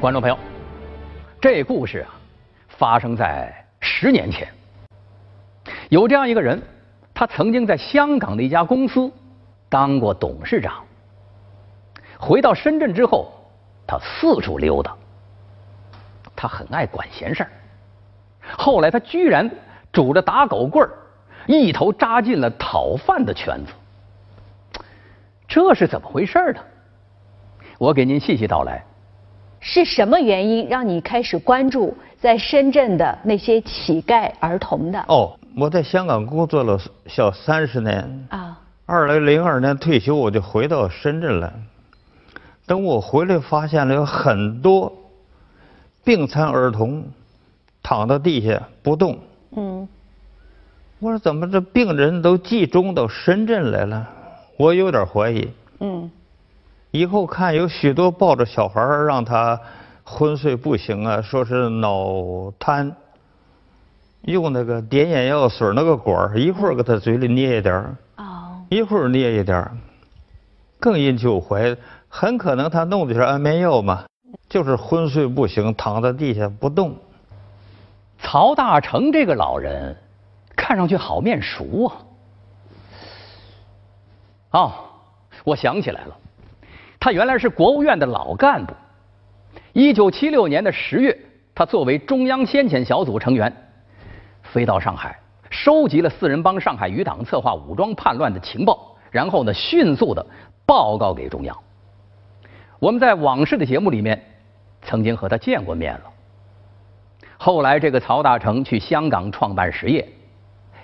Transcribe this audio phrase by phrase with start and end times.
[0.00, 0.38] 观众朋友，
[1.42, 2.08] 这故事啊，
[2.68, 4.48] 发生在十年前。
[5.90, 6.58] 有这样一个人，
[7.12, 9.12] 他曾经在香港的一家公司
[9.68, 10.82] 当过董事长。
[12.18, 13.30] 回到深圳之后，
[13.86, 14.96] 他四处溜达。
[16.34, 17.50] 他很爱管闲事儿。
[18.56, 19.50] 后来他居然
[19.92, 20.90] 拄着打狗棍儿，
[21.46, 24.82] 一头扎进了讨饭的圈子。
[25.46, 26.60] 这是怎么回事呢？
[27.76, 28.82] 我给您细细道来。
[29.60, 34.98] 是什么原因让你开始关注在深圳的那些乞丐儿童的？
[35.08, 38.58] 哦，我在香港工作了小三十年啊。
[38.86, 41.52] 二零零二年退休，我就回到深圳来。
[42.66, 44.92] 等我回来，发现了有很多
[46.02, 47.04] 病残儿童
[47.82, 49.18] 躺到地下不动。
[49.52, 49.86] 嗯。
[50.98, 54.08] 我说怎么这病人都集中到深圳来了？
[54.56, 55.48] 我有点怀疑。
[55.80, 56.10] 嗯。
[56.90, 59.58] 以后看有许多抱着小孩让他
[60.04, 62.94] 昏睡不醒啊，说是脑瘫，
[64.22, 69.76] 用那个点眼药水那个管儿一会儿给他嘴里捏一点哦，一会儿捏一点儿
[70.80, 71.76] 更引起我怀疑，
[72.08, 74.04] 很可能他弄的是安眠药嘛，
[74.48, 76.96] 就是昏睡不醒，躺在地下不动。
[78.18, 79.96] 曹大成这个老人
[80.56, 81.96] 看上去好面熟啊！
[84.50, 84.72] 哦，
[85.44, 86.16] 我想起来了。
[87.00, 88.74] 他原来是国务院的老干部。
[89.72, 91.18] 一九七六年的十月，
[91.54, 93.50] 他作为中央先遣小组成员，
[94.42, 100.24] 飞到上海，收集了四人帮上海余党策划武装叛乱的情报，然后呢，迅速的
[100.66, 101.56] 报告给中央。
[102.78, 104.22] 我们在往事的节目里面
[104.82, 106.02] 曾经和他见过面了。
[107.38, 110.06] 后来，这个曹大成去香港创办实业，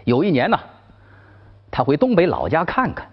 [0.05, 0.59] 有一年呢，
[1.71, 3.07] 他回东北老家看看，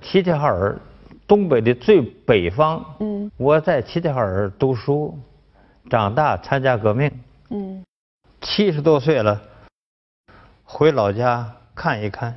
[0.00, 0.78] 齐齐哈尔。
[1.26, 5.16] 东北的最北方，嗯，我在齐齐哈尔读书，
[5.88, 7.10] 长大参加革命，
[7.50, 7.82] 嗯，
[8.40, 9.40] 七十多岁了，
[10.64, 12.34] 回老家看一看。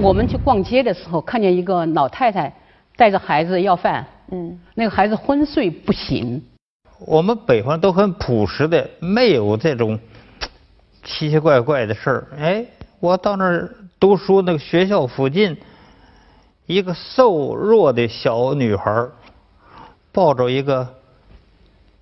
[0.00, 2.52] 我们去逛街的时候，看见一个老太太
[2.96, 6.42] 带着孩子要饭，嗯，那个孩子昏睡不醒。
[7.00, 9.98] 我们北方都很朴实的，没有这种
[11.04, 12.26] 奇奇怪怪的事儿。
[12.38, 12.64] 哎，
[13.00, 15.56] 我到那儿读书，那个学校附近。
[16.68, 19.06] 一个瘦弱的小女孩
[20.12, 20.86] 抱着一个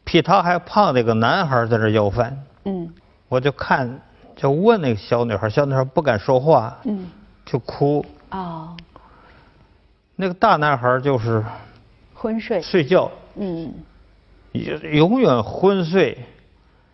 [0.05, 2.37] 比她还胖的一个男孩在那要饭。
[2.65, 2.93] 嗯。
[3.29, 4.01] 我就看，
[4.35, 6.77] 就问那个小女孩，小女孩不敢说话。
[6.85, 7.09] 嗯。
[7.45, 8.05] 就哭。
[8.31, 8.77] 哦。
[10.17, 11.45] 那个大男孩就是
[12.13, 12.61] 昏睡。
[12.61, 13.09] 睡觉。
[13.37, 13.73] 嗯。
[14.93, 16.19] 永远昏睡，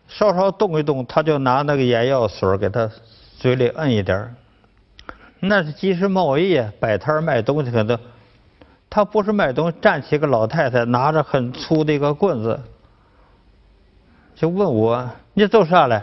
[0.09, 2.91] 稍稍动一动，他就拿那个眼药水给他
[3.39, 4.35] 嘴里摁一点
[5.45, 7.99] 那是集市贸易，摆摊卖东西可能，
[8.89, 12.61] 他不是卖东西，站起个老太太，拿着很粗的一个棍子，
[14.37, 16.01] 就问我你做啥嘞？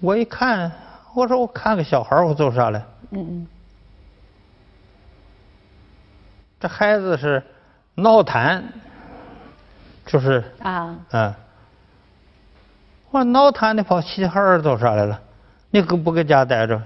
[0.00, 0.70] 我一看，
[1.14, 2.82] 我说我看个小孩我做啥嘞？
[3.10, 3.46] 嗯嗯。
[6.60, 7.42] 这孩子是
[7.94, 8.62] 脑瘫，
[10.04, 11.34] 就是啊嗯。
[13.10, 15.18] 我说脑瘫的跑齐齐哈尔做啥来了？
[15.70, 16.82] 你可不搁家待着？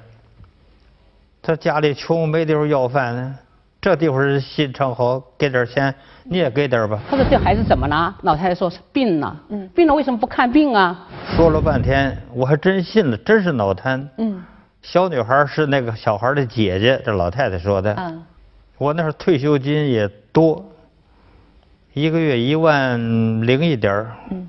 [1.49, 3.35] 他家里穷，没地方要饭呢。
[3.81, 5.95] 这地方心肠好，给点钱，
[6.25, 7.01] 你也给点吧。
[7.09, 11.09] 他说：“这孩子怎么了？”老太太说：“是病了。”嗯，病了为什么不看病啊？
[11.35, 14.07] 说了半天，我还真信了，真是脑瘫。
[14.19, 14.45] 嗯，
[14.83, 17.95] 小女孩是那个小孩的姐姐，这老太太说的。
[17.95, 18.23] 嗯，
[18.77, 20.63] 我那时候退休金也多，
[21.95, 23.01] 一个月一万
[23.47, 24.47] 零一点儿嗯，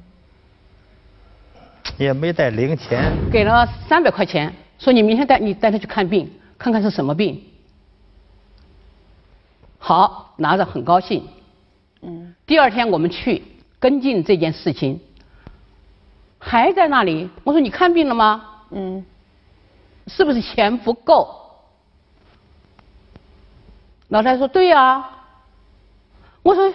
[1.96, 3.10] 也没带零钱。
[3.32, 6.30] 给了三百块钱，说你明天带你带他去看病。
[6.60, 7.42] 看看是什么病？
[9.80, 11.26] 好，拿着很高兴。
[12.02, 12.36] 嗯。
[12.46, 13.42] 第二天我们去
[13.80, 15.00] 跟进这件事情，
[16.38, 17.30] 还在那里。
[17.46, 18.46] 我说你看病了吗？
[18.72, 19.06] 嗯。
[20.08, 21.36] 是不是钱不够？
[24.10, 25.10] 老太太说对呀。
[26.42, 26.74] 我说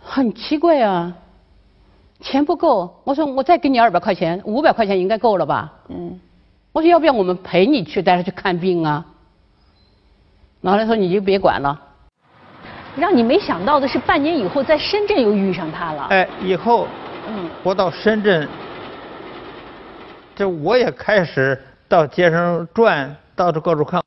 [0.00, 1.14] 很奇怪啊，
[2.20, 3.02] 钱不够。
[3.04, 5.72] 我说我再给你二百块钱，五百块钱应该够了吧？
[5.88, 6.18] 嗯。
[6.74, 9.06] 我说要不要我们陪你去带他去看病啊？
[10.62, 11.80] 老太说你就别管了。
[12.96, 16.08] 让你没想到的是，半年以后在深圳又遇上他了。
[16.10, 16.88] 哎，以后，
[17.28, 18.48] 嗯，我到深圳，
[20.34, 21.56] 这我也开始
[21.88, 24.02] 到街上转，到处各处看。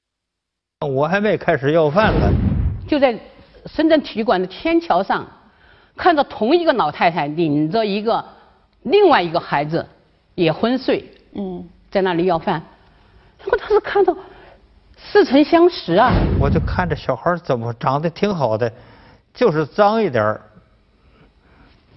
[0.85, 2.29] 我还没开始要饭呢。
[2.85, 3.17] 就在
[3.65, 5.25] 深圳体育馆的天桥上，
[5.95, 8.25] 看到同一个老太太领着一个
[8.83, 9.87] 另外一个孩子
[10.35, 11.09] 也昏睡。
[11.33, 11.65] 嗯。
[11.97, 12.61] 在那里要饭，
[13.45, 14.15] 我当时看到
[14.95, 16.13] 似曾相识啊！
[16.39, 18.71] 我就看着小孩怎么长得挺好的，
[19.33, 20.39] 就是脏一点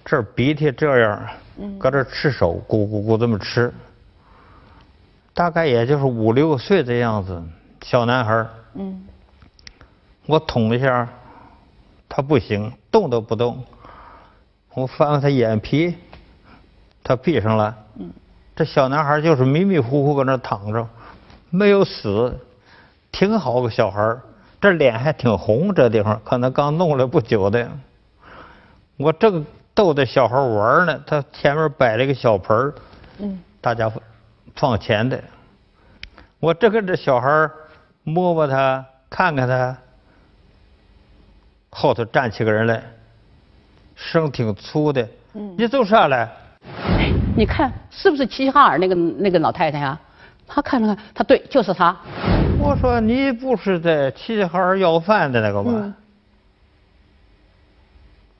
[0.03, 1.27] 这鼻涕这样，
[1.77, 3.71] 搁这吃手，咕咕咕这么吃。
[5.35, 7.39] 大概也就是五六岁的样子，
[7.83, 9.05] 小男孩嗯。
[10.25, 11.07] 我捅一下，
[12.09, 13.63] 他不行，动都不动。
[14.73, 15.95] 我翻翻他眼皮，
[17.03, 17.77] 他闭上了。
[18.61, 18.63] 嗯。
[18.63, 20.87] 这小男孩就是迷迷糊糊搁那躺着，
[21.49, 22.39] 没有死，
[23.11, 24.15] 挺好个小孩
[24.61, 27.67] 这脸还挺红，这地方可能刚弄了不久的。
[28.97, 29.43] 我正
[29.73, 32.73] 逗着小孩玩呢，他前面摆了一个小盆儿，
[33.17, 33.91] 嗯，大家
[34.55, 35.19] 放钱的。
[36.39, 37.49] 我正跟这小孩
[38.03, 39.75] 摸摸他，看看他，
[41.71, 42.83] 后头站起个人来，
[43.95, 46.29] 声挺粗的，嗯，你做啥来？
[47.35, 49.97] 你看是不是齐齐哈尔那个那个老太太呀？
[50.47, 51.95] 他看了看，他对，就是他。
[52.59, 55.95] 我说你不是在齐齐哈尔要饭的那个吗？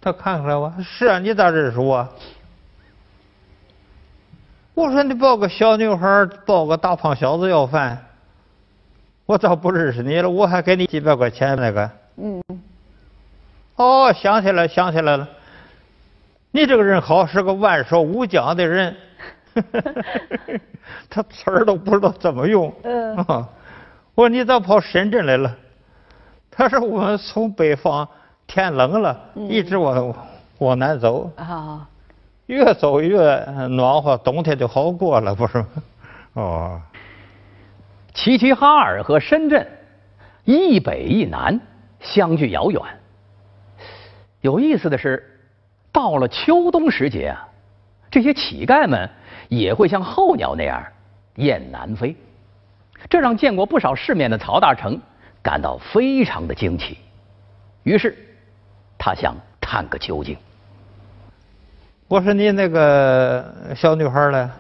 [0.02, 2.08] 他看出来我，是啊，你咋认识我？
[4.74, 7.98] 我说你抱个小女孩，抱个大胖小子要饭，
[9.26, 10.30] 我咋不认识你了？
[10.30, 11.90] 我还给你几百块钱那个。
[12.18, 12.44] 嗯。
[13.78, 15.28] 哦，想起来，想起来了。
[16.52, 18.96] 你这个人好，是个万寿无疆的人。
[21.10, 22.74] 他词儿都不知道怎么用。
[22.84, 23.16] 嗯。
[23.18, 23.50] 啊
[24.14, 25.56] 我说你咋跑深圳来了？
[26.52, 28.08] 他说我们从北方
[28.46, 30.14] 天冷了，一直往
[30.60, 31.32] 往南走。
[31.38, 31.88] 啊。
[32.48, 35.68] 越走越暖和，冬天就好过了，不是吗？
[36.34, 36.82] 哦。
[38.14, 39.66] 齐齐哈尔和深圳
[40.44, 41.58] 一北一南，
[42.02, 42.82] 相距遥远。
[44.42, 45.31] 有意思的是。
[45.92, 47.48] 到了秋冬时节啊，
[48.10, 49.10] 这些乞丐们
[49.50, 50.84] 也会像候鸟那样
[51.36, 52.16] 雁南飞，
[53.10, 55.00] 这让见过不少世面的曹大成
[55.42, 56.98] 感到非常的惊奇。
[57.84, 58.18] 于是
[58.98, 60.38] 他想探个究竟。
[62.08, 64.52] 我说你那个小女孩呢？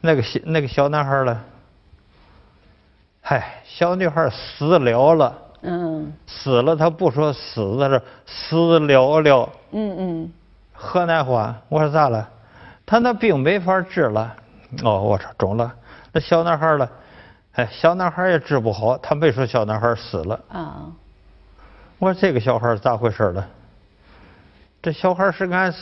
[0.00, 1.40] 那个小那个小男孩呢？
[3.20, 5.41] 嗨，小女孩死了了。
[5.62, 9.48] 嗯，死了，他不说死，他这死了了。
[9.70, 10.32] 嗯嗯，
[10.72, 12.28] 河南话，我说咋了？
[12.84, 14.34] 他那病没法治了。
[14.82, 15.72] 哦，我说中了。
[16.12, 16.90] 那小男孩了，
[17.52, 18.98] 哎，小男孩也治不好。
[18.98, 20.40] 他没说小男孩死了。
[20.48, 20.86] 啊。
[21.98, 23.46] 我说这个小孩咋回事了？
[24.82, 25.72] 这小孩是俺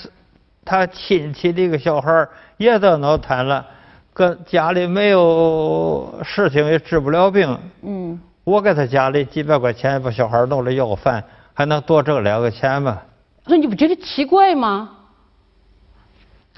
[0.63, 2.29] 他亲戚的一个小孩，
[2.59, 3.67] 也得脑瘫了，
[4.13, 7.59] 搁家里没有事情，也治不了病。
[7.81, 8.21] 嗯。
[8.45, 11.23] 我给他家里几百块钱把小孩弄来要饭，
[11.53, 13.01] 还能多挣两个钱吗？
[13.47, 14.91] 那你不觉得奇怪吗？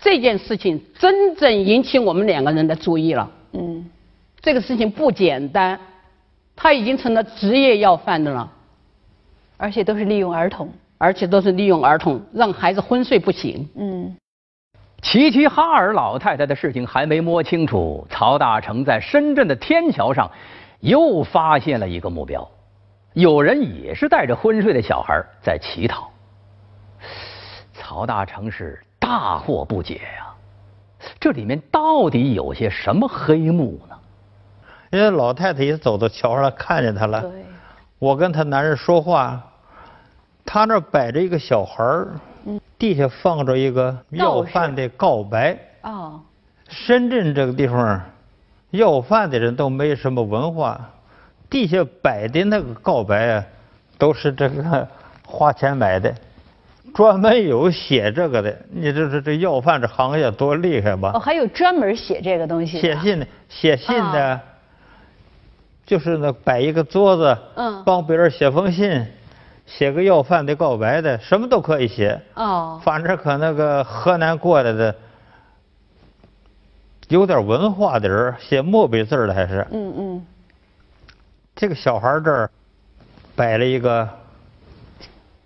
[0.00, 3.28] 这件事情真正引起我们两个人的注意了。
[3.52, 3.84] 嗯，
[4.40, 5.78] 这个事情不简单，
[6.56, 8.50] 他已经成了职业要饭的了，
[9.56, 13.68] 而且都是利用儿童，而且都是利用儿童，让孩子昏睡不醒。
[13.76, 14.16] 嗯，
[15.02, 20.30] 齐齐哈尔老太太的事情还没摸清楚，曹大成在深圳的天桥上。
[20.82, 22.48] 又发现了一个目标，
[23.12, 26.10] 有人也是带着昏睡的小孩在乞讨。
[27.72, 30.34] 曹大成是大惑不解呀，
[31.20, 33.96] 这里面到底有些什么黑幕呢？
[34.90, 37.30] 因为老太太也走到桥上看见他了，
[38.00, 39.40] 我跟他男人说话，
[40.44, 42.08] 他那摆着一个小孩儿，
[42.76, 45.56] 地下放着一个要饭的告白。
[45.82, 46.20] 哦，
[46.68, 48.02] 深圳这个地方。
[48.72, 50.80] 要饭的人都没什么文化，
[51.50, 53.44] 地下摆的那个告白啊，
[53.98, 54.88] 都是这个
[55.26, 56.14] 花钱买的，
[56.94, 58.56] 专门有写这个的。
[58.70, 61.10] 你这这这要饭这行业多厉害吧？
[61.12, 62.80] 哦，还有专门写这个东西。
[62.80, 64.40] 写信的，写信的，
[65.84, 69.06] 就是那摆一个桌子，嗯，帮别人写封信，
[69.66, 72.18] 写个要饭的告白的，什么都可以写。
[72.32, 72.80] 哦。
[72.82, 74.94] 反正可那个河南过来的。
[77.12, 79.66] 有点文化的人写墨笔字的还是？
[79.70, 80.26] 嗯嗯。
[81.54, 82.50] 这个小孩这儿
[83.36, 84.08] 摆了一个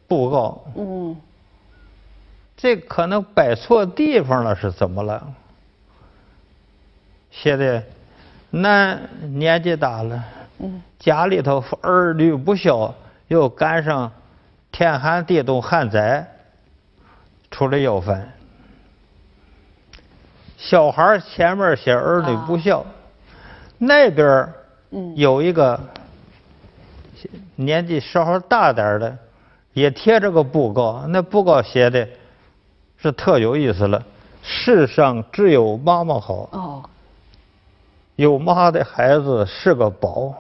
[0.07, 0.65] 布告。
[0.77, 1.17] 嗯。
[2.57, 5.27] 这可能摆错地方了，是怎么了？
[7.33, 7.83] 写的
[8.51, 9.01] 男
[9.35, 10.25] 年纪大了，
[11.01, 12.95] 家里头儿女不孝，
[13.27, 14.13] 又赶上
[14.71, 16.25] 天寒地冻旱灾，
[17.51, 18.33] 出来要饭。
[20.69, 22.85] 小孩前面写儿女不孝，
[23.79, 24.53] 那边
[25.15, 25.79] 有一个
[27.55, 29.17] 年纪稍稍大点的，
[29.75, 32.09] 也贴着个布告，那布告写的
[32.97, 34.03] 是特有意思了。
[34.43, 36.91] 世上只有妈妈好，
[38.17, 40.35] 有妈的孩子是个宝。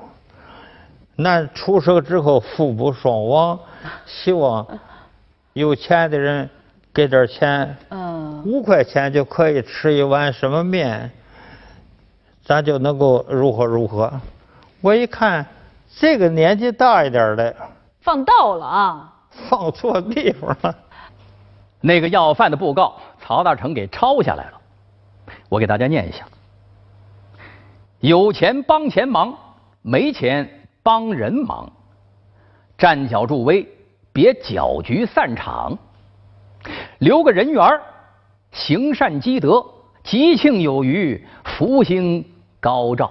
[1.14, 3.56] 那出生之后父母双亡，
[4.04, 4.66] 希望
[5.52, 6.50] 有钱的人
[6.96, 11.10] 给点钱，嗯，五块钱就可以吃一碗什么面，
[12.42, 14.10] 咱就能够如何如何。
[14.80, 15.44] 我一看，
[15.94, 17.54] 这个年纪大一点的，
[18.00, 19.12] 放倒了啊，
[19.50, 20.74] 放错地方了。
[21.82, 24.52] 那个要饭的布告，曹大成给抄下来了，
[25.50, 26.24] 我给大家念一下：
[28.00, 29.36] 有钱帮钱忙，
[29.82, 31.70] 没钱帮人忙，
[32.78, 33.68] 站脚助威，
[34.14, 35.76] 别搅局散场。
[36.98, 37.80] 留个人缘
[38.52, 39.64] 行善积德，
[40.02, 42.24] 吉庆有余，福星
[42.58, 43.10] 高照。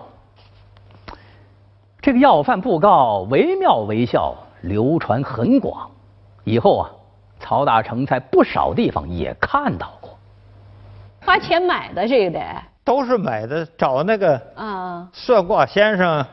[2.02, 5.90] 这个要饭布告惟妙惟肖，流传很广。
[6.44, 6.90] 以后啊，
[7.40, 10.18] 曹大成在不少地方也看到过。
[11.22, 12.44] 花钱买的这个得
[12.84, 16.26] 都是买的，找那个啊算卦先生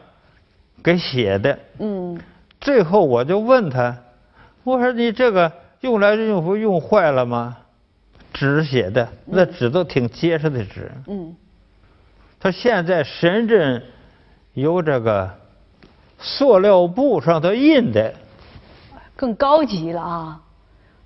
[0.83, 1.59] 给写的。
[1.79, 2.19] 嗯。
[2.61, 3.95] 最后我就问他，
[4.65, 5.53] 我说你这个。
[5.83, 7.59] 用来用不用坏了吗？
[8.33, 10.91] 纸写的，那纸都挺结实的纸。
[11.07, 11.37] 嗯。
[12.41, 13.83] 他现在深圳
[14.55, 15.31] 有这个
[16.19, 18.15] 塑料布上头印的，
[19.15, 20.41] 更高级了啊！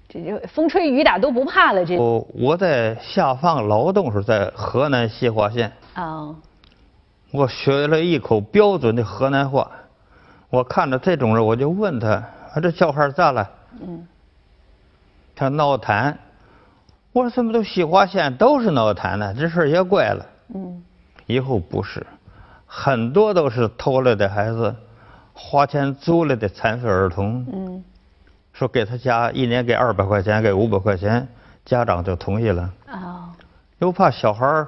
[0.09, 1.85] 这就风吹雨打都不怕了。
[1.85, 5.73] 这我我在下放劳动时，在河南西华县。
[5.97, 6.37] 哦。
[7.33, 9.69] 我学了一口标准的河南话，
[10.49, 12.09] 我看着这种人，我就问他
[12.55, 13.51] ：“啊，这小孩咋了？”
[13.85, 14.07] 嗯。
[15.37, 16.15] 他闹痰，
[17.13, 19.35] 我说怎么都西华县都是闹痰呢？
[19.35, 20.27] 这事儿也怪了。
[20.55, 20.83] 嗯，
[21.27, 22.05] 以后不是，
[22.65, 24.75] 很多都是偷来的孩子，
[25.35, 27.47] 花钱租来的残废儿童。
[27.53, 27.85] 嗯，
[28.55, 31.29] 说给他家一年给二百块钱，给五百块钱，
[31.67, 32.73] 家长就同意了。
[32.89, 33.29] 哦，
[33.81, 34.67] 又怕小孩儿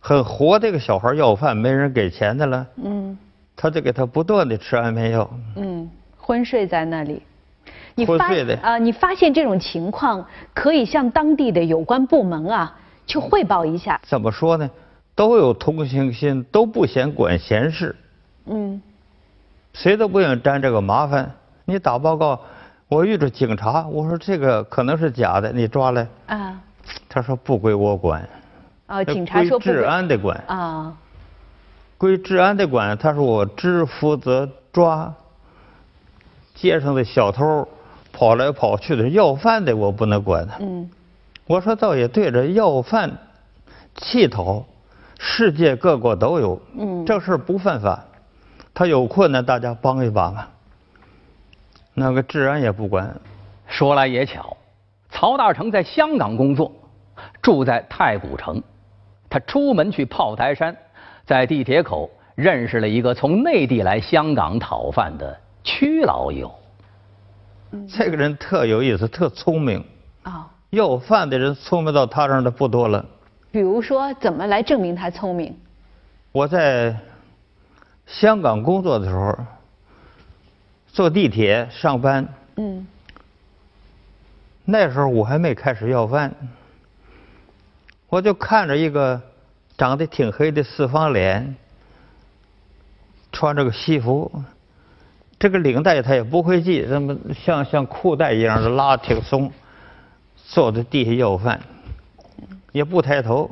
[0.00, 2.66] 很活，这个小孩要饭没人给钱的了。
[2.82, 3.16] 嗯，
[3.54, 5.30] 他就给他不断的吃安眠药。
[5.54, 7.22] 嗯，昏睡在那里。
[7.96, 8.28] 你发
[8.62, 10.24] 啊，你发现这种情况，
[10.54, 12.76] 可以向当地的有关部门啊
[13.06, 13.98] 去汇报一下。
[14.04, 14.70] 怎么说呢？
[15.14, 17.96] 都有同情心，都不嫌管闲事。
[18.44, 18.80] 嗯。
[19.72, 21.32] 谁都不愿沾这个麻烦。
[21.64, 22.38] 你打报告，
[22.88, 26.06] 我遇着警察，我说这个可能是假的，你抓来。
[26.26, 26.60] 啊。
[27.08, 28.28] 他说不归我管。
[28.86, 30.38] 啊，警察说归治安得管。
[30.46, 30.94] 啊。
[31.96, 35.14] 归治安的管，他说我只负责抓
[36.54, 37.66] 街上的小偷。
[38.16, 40.56] 跑来跑去的要饭的，我不能管他。
[40.60, 40.88] 嗯，
[41.46, 43.12] 我说倒也对着要饭、
[43.94, 44.64] 乞讨，
[45.18, 46.58] 世界各国都有。
[46.78, 48.02] 嗯，这事不犯法，
[48.72, 50.46] 他有困难，大家帮一把嘛。
[51.92, 53.14] 那个治安也不管。
[53.68, 54.56] 说来也巧，
[55.10, 56.72] 曹大成在香港工作，
[57.42, 58.62] 住在太古城。
[59.28, 60.74] 他出门去炮台山，
[61.26, 66.50] 在地铁口认识了一个从内地来香港讨饭的屈老友。
[67.88, 69.84] 这个人特有意思，特聪明。
[70.22, 73.04] 啊，要饭的人聪明到他这儿的不多了。
[73.50, 75.56] 比如说，怎么来证明他聪明？
[76.32, 76.96] 我在
[78.06, 79.38] 香港工作的时候，
[80.88, 82.28] 坐地铁上班。
[82.56, 82.86] 嗯。
[84.64, 86.34] 那时候我还没开始要饭，
[88.08, 89.20] 我就看着一个
[89.78, 91.54] 长得挺黑的四方脸，
[93.30, 94.30] 穿着个西服。
[95.46, 99.52] 这个领带他也不会系，那么像像裤带一样的拉挺松，
[100.34, 101.60] 坐在地下要饭，
[102.72, 103.48] 也不抬头，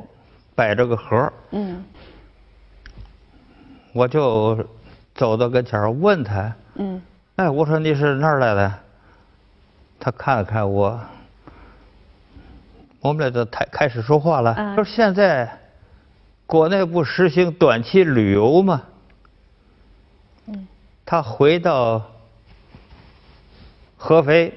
[0.55, 1.85] 摆着个盒嗯。
[3.93, 4.67] 我就
[5.13, 6.53] 走到跟前问他。
[6.73, 7.01] 嗯。
[7.37, 8.73] 哎，我说你是哪儿来的？
[9.97, 10.99] 他看了看我，
[12.99, 14.75] 我们俩就开开始说话了。
[14.75, 15.49] 说现在
[16.45, 18.81] 国内不实行短期旅游吗？
[20.47, 20.67] 嗯。
[21.05, 22.01] 他回到
[23.95, 24.53] 合肥，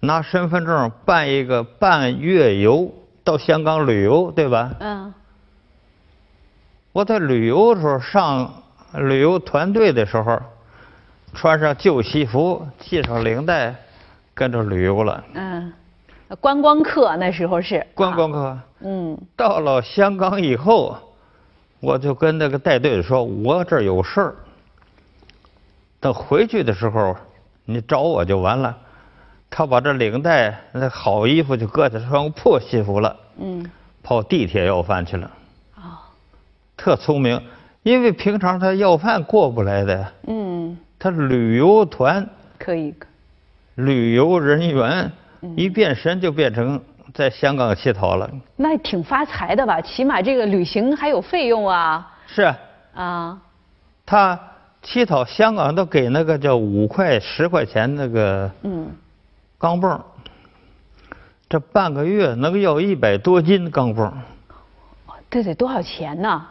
[0.00, 4.74] 拿身份证办一个半月游到香港旅游，对吧？
[4.80, 5.14] 嗯。
[6.92, 8.52] 我在旅游的时候上
[8.94, 10.40] 旅游团队的时候，
[11.32, 13.72] 穿上旧西服，系上领带，
[14.34, 15.22] 跟着旅游了。
[15.34, 15.72] 嗯，
[16.40, 17.86] 观光客那时候是。
[17.94, 18.58] 观光客。
[18.80, 19.16] 嗯。
[19.36, 20.96] 到了香港以后，
[21.78, 24.34] 我就跟那个带队的说：“我这儿有事儿。”
[26.00, 27.16] 等回去的时候，
[27.64, 28.76] 你找我就完了。
[29.50, 33.16] 他把这领带、那好衣服就搁下，穿破西服了。
[33.38, 33.68] 嗯。
[34.02, 35.30] 跑地铁要饭去了。
[35.76, 35.98] 哦。
[36.76, 37.42] 特聪明，
[37.82, 40.12] 因为平常他要饭过不来的。
[40.26, 40.78] 嗯。
[40.98, 42.28] 他旅游团。
[42.58, 42.94] 可以。
[43.74, 45.10] 旅游人员
[45.56, 46.80] 一变身就变成
[47.14, 48.30] 在香港乞讨了。
[48.56, 49.80] 那挺发财的吧？
[49.80, 52.16] 起码这个旅行还有费用啊。
[52.26, 52.54] 是。
[52.94, 53.40] 啊。
[54.04, 54.38] 他。
[54.82, 58.90] 乞讨香港都给那个叫五块十块钱那个嗯
[59.58, 60.00] 钢镚
[61.48, 64.12] 这半个月能要一百多斤钢镚。
[65.30, 66.46] 这得多少钱呢？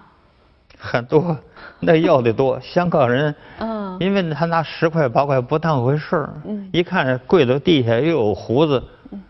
[0.78, 1.36] 很多，
[1.80, 2.60] 那要的多。
[2.62, 9.24] 香港人，嗯，因为他拿十块八块不当回事儿，嗯，一看跪到地下又有胡子，嗯，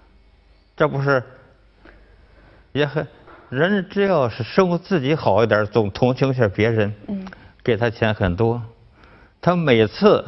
[0.75, 1.23] 这不是，
[2.73, 3.07] 也很，
[3.49, 7.25] 人只要是生活自己好一点，总同情下别人，嗯，
[7.63, 8.61] 给他钱很多，
[9.41, 10.25] 他每次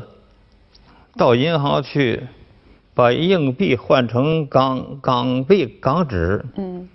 [1.15, 2.27] 到银行去，
[2.93, 6.87] 把硬币换成港港币港纸，嗯，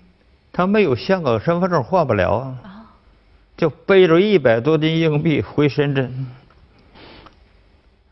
[0.51, 2.57] 他没有香港身份证换不了啊。
[3.57, 6.27] 就背着一百多斤硬币回深圳，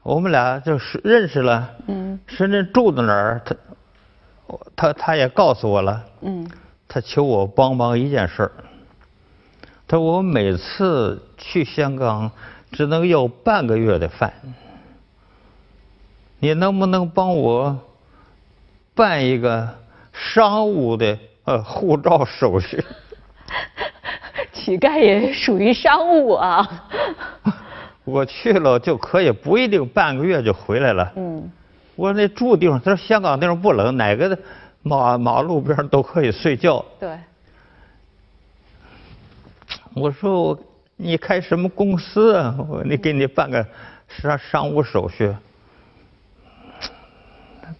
[0.01, 1.69] 我们俩就是认识了。
[1.87, 2.17] 嗯。
[2.27, 3.41] 深圳住在哪儿？
[3.43, 3.55] 他，
[4.75, 6.01] 他他也告诉我了。
[6.21, 6.49] 嗯。
[6.87, 8.51] 他求我帮忙一件事儿。
[9.85, 12.31] 他说我每次去香港
[12.73, 14.33] 只能要半个月的饭，
[16.39, 17.79] 你能不能帮我
[18.95, 19.77] 办一个
[20.11, 22.83] 商务的呃护照手续？
[24.51, 26.89] 乞丐也属于商务啊！
[28.05, 31.11] 我去了就可以，不一定半个月就回来了。
[31.15, 31.49] 嗯，
[31.95, 34.37] 我那住地方，他说香港地方不冷，哪个
[34.81, 36.83] 马马路边都可以睡觉。
[36.99, 37.17] 对。
[39.95, 40.59] 我说我
[40.95, 42.55] 你开什么公司啊？
[42.69, 43.65] 我你给你办个
[44.07, 45.35] 商商务手续。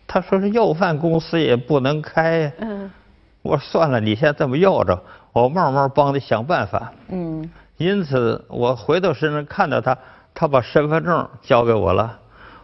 [0.08, 2.51] 他说是要饭公司也不能开。
[2.60, 2.91] 嗯。
[3.41, 5.01] 我说算了，你先这么要着。
[5.32, 6.91] 我慢慢帮你想办法。
[7.10, 7.50] 嗯。
[7.77, 9.98] 因此，我回到深圳看到他，
[10.34, 12.20] 他把身份证交给我了，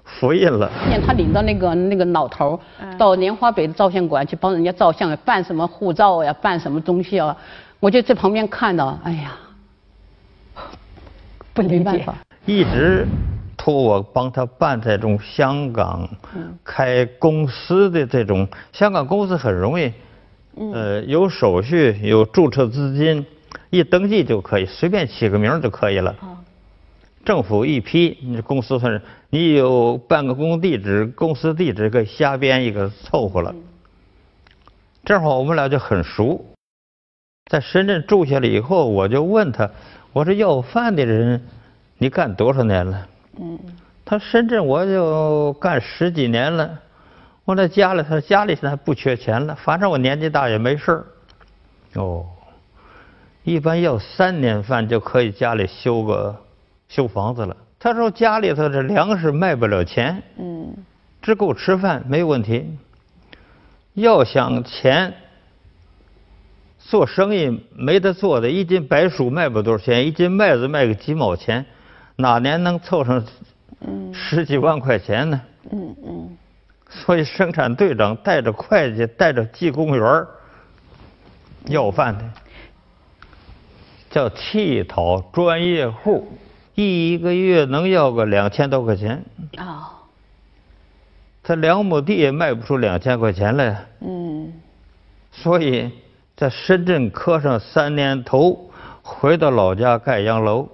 [0.06, 0.70] 复印了。
[0.90, 2.60] 见他领着那个那个老头
[2.98, 7.36] 到莲花北的照相馆去帮人家照相，办什么护照呀，办什么东西啊？
[7.80, 9.36] 我就在旁边看到，哎呀，
[11.54, 12.16] 不没办法。
[12.46, 13.06] 一直
[13.58, 16.10] 托我帮他办这种香港
[16.64, 19.92] 开公司的这种，香港公司很容易。
[20.74, 23.26] 呃，有手续，有注册资金，
[23.70, 26.16] 一登记就可以，随便起个名就可以了。
[27.24, 33.56] 政府一批，你公司算是你有办个公地址，公司地址可以瞎编一个凑合了。
[35.06, 36.46] 正好我们俩就很熟，
[37.50, 39.70] 在深圳住下来以后，我就问他，
[40.12, 41.42] 我说要饭的人，
[41.98, 43.08] 你干多少年了？
[43.40, 43.60] 嗯，
[44.04, 46.80] 他深圳我就干十几年了。
[47.46, 51.06] 我在家里，他家里现在不缺钱了，反正我年纪大也没事儿。
[51.96, 52.26] 哦，
[53.44, 56.36] 一般要三年饭就可以家里修个
[56.88, 57.56] 修房子了。
[57.80, 60.76] 他说家里头这粮食卖不了钱，嗯，
[61.22, 62.78] 只够吃饭没问题。
[63.94, 65.14] 要想钱，
[66.90, 71.64] 做生意没得做的，一斤白薯卖不多少钱，一斤麦子卖个几毛钱，
[72.16, 73.24] 哪年能凑上
[74.12, 75.40] 十几万块钱呢？
[75.72, 76.38] 嗯嗯。
[76.90, 80.26] 所以，生产队长带着会计，带着技工员
[81.68, 82.24] 要饭的，
[84.10, 86.28] 叫乞讨专业户，
[86.74, 89.24] 一个月能要个两千多块钱。
[89.60, 89.86] 哦。
[91.44, 93.86] 他两亩地也卖不出两千块钱来。
[94.00, 94.52] 嗯。
[95.32, 95.92] 所以
[96.40, 98.72] 在深圳磕上三年头，
[99.04, 100.66] 回到老家盖洋楼。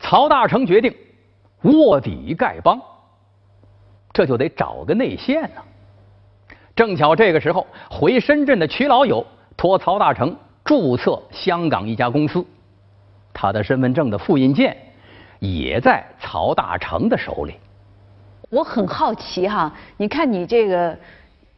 [0.00, 0.94] 曹大成决定
[1.60, 2.80] 卧底丐帮。
[4.14, 5.60] 这就得找个内线呢。
[6.74, 9.26] 正巧这个时候，回深圳的曲老友
[9.58, 12.42] 托曹大成注册香港一家公司，
[13.34, 14.74] 他的身份证的复印件
[15.38, 17.56] 也在曹大成的手里。
[18.48, 20.98] 我很好奇哈，你看你这个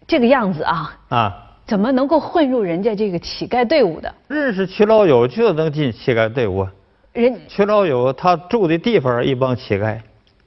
[0.05, 4.15] 这个样子啊，啊，怎么能够混入人家这个乞丐队伍的？
[4.29, 6.67] 认识曲老友就能进乞丐队伍。
[7.13, 9.99] 人曲老友他住的地方一帮乞丐。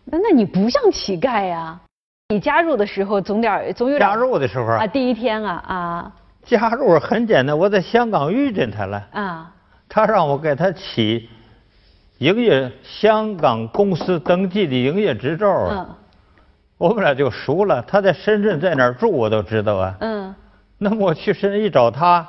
[0.05, 1.79] 那那你不像乞丐呀？
[2.29, 6.11] 你加入的时候总点总有点加入的时候啊，第一天啊啊，
[6.43, 9.51] 加入很简单，我在香港遇见他了啊，
[9.89, 11.27] 他让我给他起
[12.19, 15.97] 营业香港公司登记的营业执照啊，
[16.77, 17.81] 我们俩就熟了。
[17.87, 20.35] 他在深圳在哪儿住我都知道啊，嗯，
[20.81, 22.27] 那么我去深圳一找他，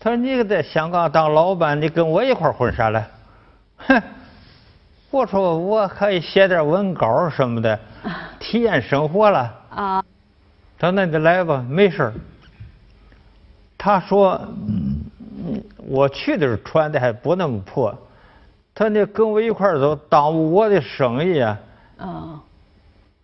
[0.00, 3.04] 他说你在香港当老板，你跟我一块混啥嘞？
[3.76, 4.02] 哼。
[5.10, 7.78] 我说我可以写点文稿什么的，
[8.40, 9.54] 体验生活了。
[9.70, 10.04] 啊，
[10.76, 12.12] 他说那你来吧，没事
[13.78, 14.40] 他说，
[15.76, 17.96] 我去的时候穿的还不那么破。
[18.74, 21.60] 他说你跟我一块走，耽误我的生意啊。
[21.98, 22.40] 啊。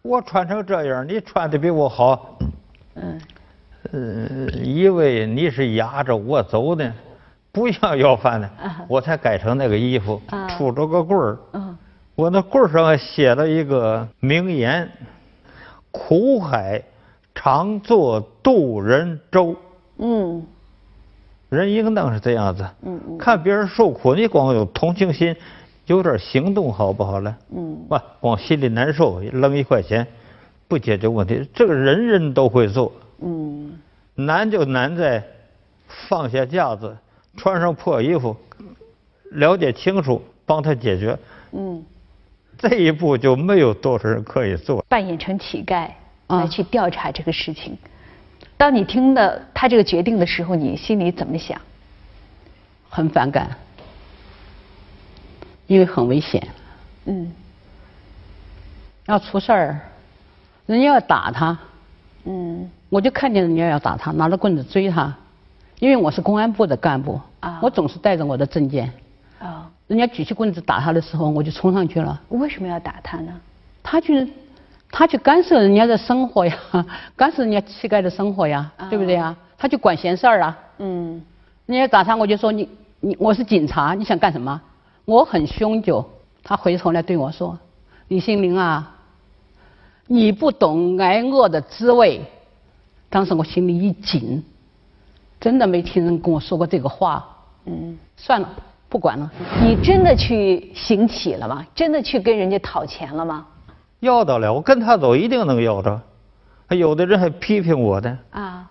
[0.03, 2.39] 我穿成这样，你穿的比我好。
[3.01, 3.21] 嗯。
[3.93, 6.93] 呃，因为你是压着我走的，
[7.51, 8.51] 不要要饭的，
[8.89, 11.39] 我才改成那个衣服，杵着个棍儿。
[12.15, 14.87] 我那棍儿上写了一个名言：
[15.91, 16.83] 苦海
[17.35, 19.57] 常作渡人舟。
[19.97, 20.47] 嗯。
[21.49, 22.69] 人应当是这样子。
[22.83, 23.19] 嗯嗯。
[23.19, 25.35] 看别人受苦，你光有同情心，
[25.87, 27.35] 有点行动好不好了？
[27.57, 27.87] 嗯。
[27.89, 30.07] 哇，光心里难受，扔一块钱，
[30.71, 31.45] 不解决问题。
[31.53, 32.93] 这个人人都会做。
[33.19, 33.77] 嗯。
[34.15, 35.21] 难就难在
[36.09, 36.97] 放下架子，
[37.37, 38.37] 穿上破衣服，
[39.33, 41.19] 了解清楚，帮他解决。
[41.51, 41.85] 嗯。
[42.57, 44.85] 这一步就没有多少人可以做。
[44.89, 45.89] 扮演成乞丐
[46.29, 47.77] 来去调查这个事情。
[48.57, 51.61] 当你听到他这个决定的时候，你心里怎么想？
[52.89, 53.57] 很反感，
[55.67, 56.47] 因为很危险。
[57.07, 57.33] 嗯。
[59.07, 59.81] 要出事儿，
[60.71, 61.59] 人家要打他。
[62.25, 62.71] 嗯。
[62.89, 65.13] 我就看见人家要打他，拿着棍子追他，
[65.81, 68.93] 因为我是公安部的干部，啊我总是带着我的证件。
[69.41, 69.69] 啊。
[69.89, 72.21] 人家举起棍子打他的时候，我就冲上去了。
[72.29, 73.33] 为什么要打他呢？
[73.83, 74.33] 他去，
[74.93, 76.57] 他去干涉人家的生活呀，
[77.17, 79.35] 干涉人家乞丐的生活呀，对不对呀？
[79.59, 80.59] 他去管闲事儿啊。
[80.79, 81.21] 嗯。
[81.67, 82.69] 人家打他，我就说你
[83.01, 84.61] 你我是警察，你想干什么？
[85.05, 86.09] 我很凶就，
[86.45, 87.59] 他回头来对我说
[88.07, 88.95] ：“李新林啊，
[90.13, 92.21] 你不懂挨饿的滋味。”
[93.09, 94.45] 当时我心里一紧，
[95.41, 97.25] 真的没听人跟我说过这个话。
[97.67, 97.97] 嗯。
[98.17, 98.49] 算了。
[98.89, 99.31] 不管了，
[99.63, 101.65] 你真的去行乞了吗？
[101.77, 103.47] 真的去跟人家讨钱了吗？
[104.01, 106.01] 要到了，我跟他走一定能要着。
[106.67, 108.69] 还有的人还批评我的啊，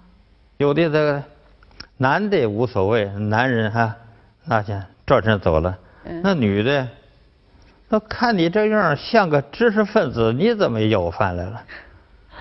[0.58, 1.24] 有的这个
[1.96, 3.96] 男的无所谓，男人哈
[4.44, 5.78] 那钱转身走了。
[6.22, 6.86] 那女的，
[7.90, 11.62] 那看你这样像个知识分子，你怎么要饭来了？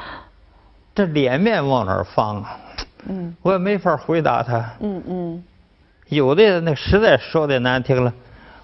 [0.94, 2.58] 这脸面往哪儿放啊？
[3.08, 4.70] 嗯，我也没法回答他。
[4.80, 5.44] 嗯嗯。
[6.08, 8.12] 有的那实在说的难听了，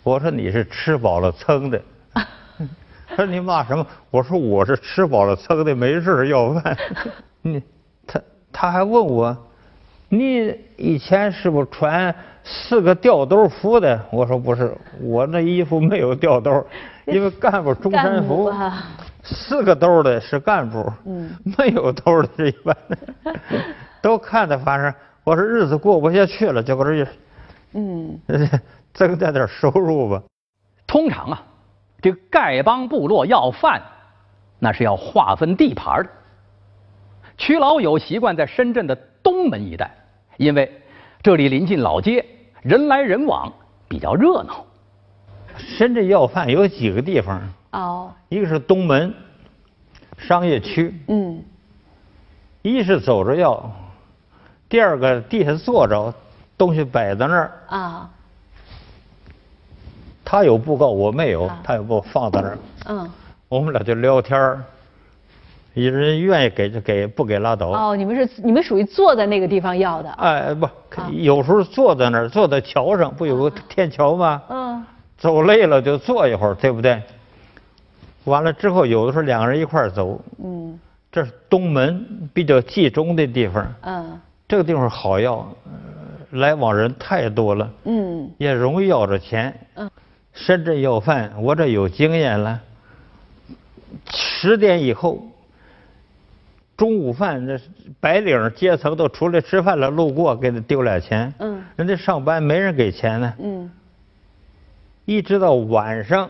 [0.02, 1.80] 我说你是吃饱了撑的。
[3.08, 3.86] 他说你骂什么？
[4.10, 6.76] 我说我是吃饱了撑的，没事要饭。
[7.42, 7.62] 你
[8.06, 8.20] 他
[8.52, 9.36] 他还问我，
[10.08, 13.98] 你以前是不是穿四个吊兜服的？
[14.12, 16.64] 我说不是，我那衣服没有吊兜，
[17.06, 18.52] 因为干部中山服，
[19.22, 22.98] 四个兜的是干部，嗯没有兜的是一般的。
[24.02, 24.92] 都看的反正
[25.24, 27.06] 我说日子过不下去了，就搁这。
[27.72, 28.20] 嗯，
[28.92, 30.22] 增加点收入吧。
[30.86, 31.42] 通常啊，
[32.02, 33.82] 这个丐帮部落要饭，
[34.58, 36.10] 那是要划分地盘的。
[37.36, 39.90] 曲老友习惯在深圳的东门一带，
[40.36, 40.70] 因为
[41.22, 42.24] 这里临近老街，
[42.64, 43.52] 人来人往，
[43.86, 44.64] 比较热闹。
[45.56, 47.40] 深圳要饭有几个地方？
[47.70, 49.14] 哦，一个是东门
[50.18, 51.44] 商业区，嗯，
[52.62, 53.70] 一是走着要，
[54.68, 56.12] 第二个地下坐着。
[56.56, 58.08] 东西摆在那儿啊，
[60.24, 62.58] 他有布告，我没有，他有布放在那儿。
[62.86, 63.10] 嗯，
[63.48, 64.64] 我们俩就聊天儿，
[65.74, 67.68] 有人愿意给就给，不给拉倒。
[67.68, 70.10] 哦，你们是你们属于坐在那个地方要的。
[70.12, 70.68] 哎，不，
[71.12, 74.42] 有时候坐在那儿，坐在桥上，不有个天桥吗？
[74.48, 74.84] 嗯，
[75.18, 77.02] 走累了就坐一会儿，对不对？
[78.24, 80.20] 完了之后，有的时候两个人一块儿走。
[80.42, 80.78] 嗯，
[81.12, 83.74] 这是东门比较集中的地方。
[83.82, 85.46] 嗯，这个地方好要。
[86.30, 89.54] 来往人太多了，嗯，也容易要着钱。
[89.74, 89.88] 嗯，
[90.32, 92.60] 深圳要饭，我这有经验了。
[94.10, 95.22] 十点以后，
[96.76, 97.58] 中午饭那
[98.00, 101.32] 白领阶层都出来吃饭了，路过给他丢俩钱。
[101.38, 103.34] 嗯，人家上班没人给钱呢。
[103.38, 103.70] 嗯，
[105.04, 106.28] 一直到晚上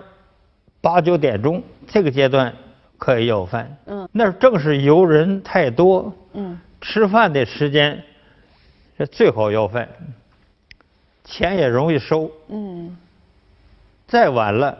[0.81, 2.55] 八九点钟这个阶段
[2.99, 3.77] 可以要饭。
[3.87, 6.13] 嗯，那正是游人太多。
[6.35, 8.03] 嗯，吃饭的时间。
[8.97, 9.89] 这最好要饭，
[11.25, 12.31] 钱也容易收。
[12.49, 12.97] 嗯。
[14.07, 14.77] 再晚了，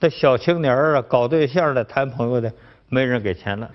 [0.00, 2.50] 这小青年啊，搞对象的、谈朋友的，
[2.88, 3.70] 没人给钱了。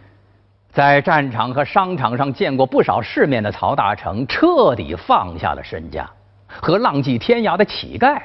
[0.72, 6.10] 在战场和商场上见过不少世面的曹大成，彻底放下了身家，
[6.48, 8.22] 和浪迹天涯的乞丐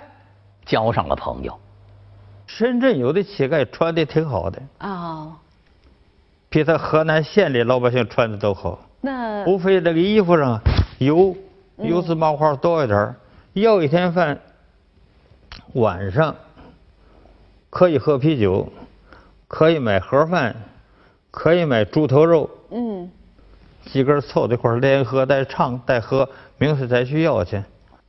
[0.64, 1.59] 交上了朋友。
[2.46, 4.62] 深圳有的乞丐穿的挺好的。
[4.80, 5.33] 哦。
[6.48, 8.78] 比他河南县里老百姓穿的都好。
[9.00, 9.44] 那。
[9.46, 10.61] 无非这个衣服上。
[10.98, 11.35] 油
[11.78, 13.14] 油渍麻花多一点
[13.54, 14.38] 要一天饭，
[15.72, 16.35] 晚上
[17.68, 18.72] 可以喝啤酒，
[19.48, 20.54] 可以买盒饭，
[21.35, 22.49] 可以买猪头肉。
[22.70, 23.11] 嗯，
[23.87, 27.61] 几个人凑在一块儿连喝带唱带喝，明天再去要去。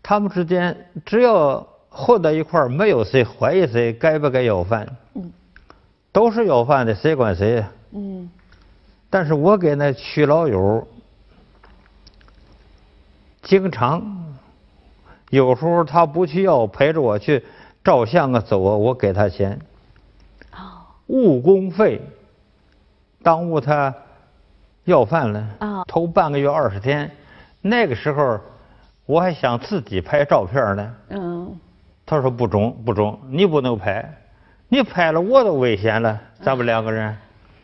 [0.04, 4.88] 他们之间只要混在一块儿没有谁怀疑谁该不该要饭。
[5.16, 5.34] 嗯，
[6.12, 7.72] 都是要饭的，谁管谁呀？
[7.94, 8.30] 嗯，
[9.10, 10.88] 但是我给那区老友。
[13.42, 14.36] 经常，
[15.32, 17.44] 有时候他不去要，陪着我去
[17.84, 19.60] 照相啊，走啊，我给他钱。
[20.52, 20.86] 哦。
[21.08, 22.02] 误工费，
[23.26, 23.92] 耽误他
[24.84, 25.44] 要饭了。
[25.58, 25.84] 啊。
[25.88, 27.10] 头半个月二十天，
[27.60, 28.40] 那个时候
[29.08, 30.96] 我还想自己拍照片呢。
[31.10, 31.60] 嗯。
[32.06, 34.08] 他说不中不中，你不能拍，
[34.68, 37.18] 你拍了我都危险了，咱们两个人。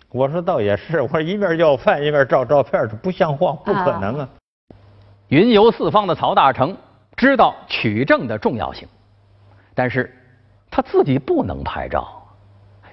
[0.10, 4.30] 我说倒也是，我说一面要饭一面照照片，这不像话，不可能啊。
[5.28, 6.76] 云游四方的曹大成
[7.16, 8.88] 知道取证的重要性，
[9.76, 10.12] 但是
[10.72, 12.08] 他自己不能拍照，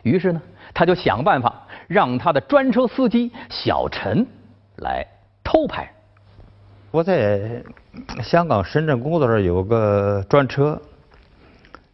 [0.02, 0.42] 于是呢，
[0.74, 4.24] 他就想办法让他的专车司机小陈
[4.76, 5.04] 来
[5.42, 5.92] 偷拍。
[6.92, 7.62] 我在
[8.22, 10.80] 香港、深圳工作时有个专车，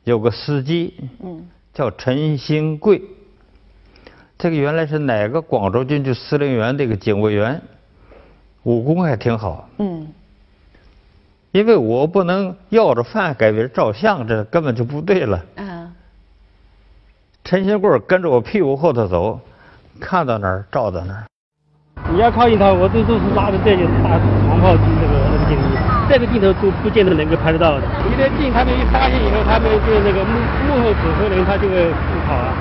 [0.04, 3.00] 有个司机，嗯，叫陈兴贵。
[4.36, 7.62] 这个原来是哪个广州军区司令员的一个警卫员，
[8.64, 9.68] 武功还挺好。
[9.78, 10.06] 嗯。
[11.52, 15.44] 因为我不能要着饭给别人照相，这根本就不对了。
[15.54, 15.94] 嗯。
[17.44, 19.40] 陈新贵跟着我屁股后头走，
[20.00, 21.24] 看到哪儿照到哪儿。
[22.12, 25.64] 你要靠近他，我这都是拉着这个大长炮那个那个镜头，
[26.08, 27.86] 这个镜头都不见得能够拍得到的。
[28.10, 30.32] 离得近他们一发现以后，他们就那个幕
[30.68, 32.52] 幕后指挥人他就会不跑啊。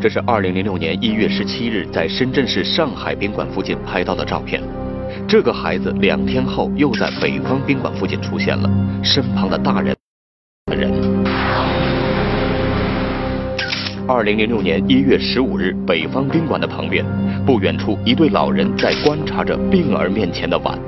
[0.00, 4.60] 这是二零零六年一月十七日在深圳市上海宾馆附近拍到的照片。
[5.28, 8.68] 这个孩子两天后又在北方宾馆附近出现了，
[9.02, 9.96] 身旁的大人
[10.76, 10.92] 人。
[14.06, 17.04] 二零零六年一月十五日，北方宾馆的旁边，
[17.46, 20.78] 不远处一对老人在观察着病儿面前的碗。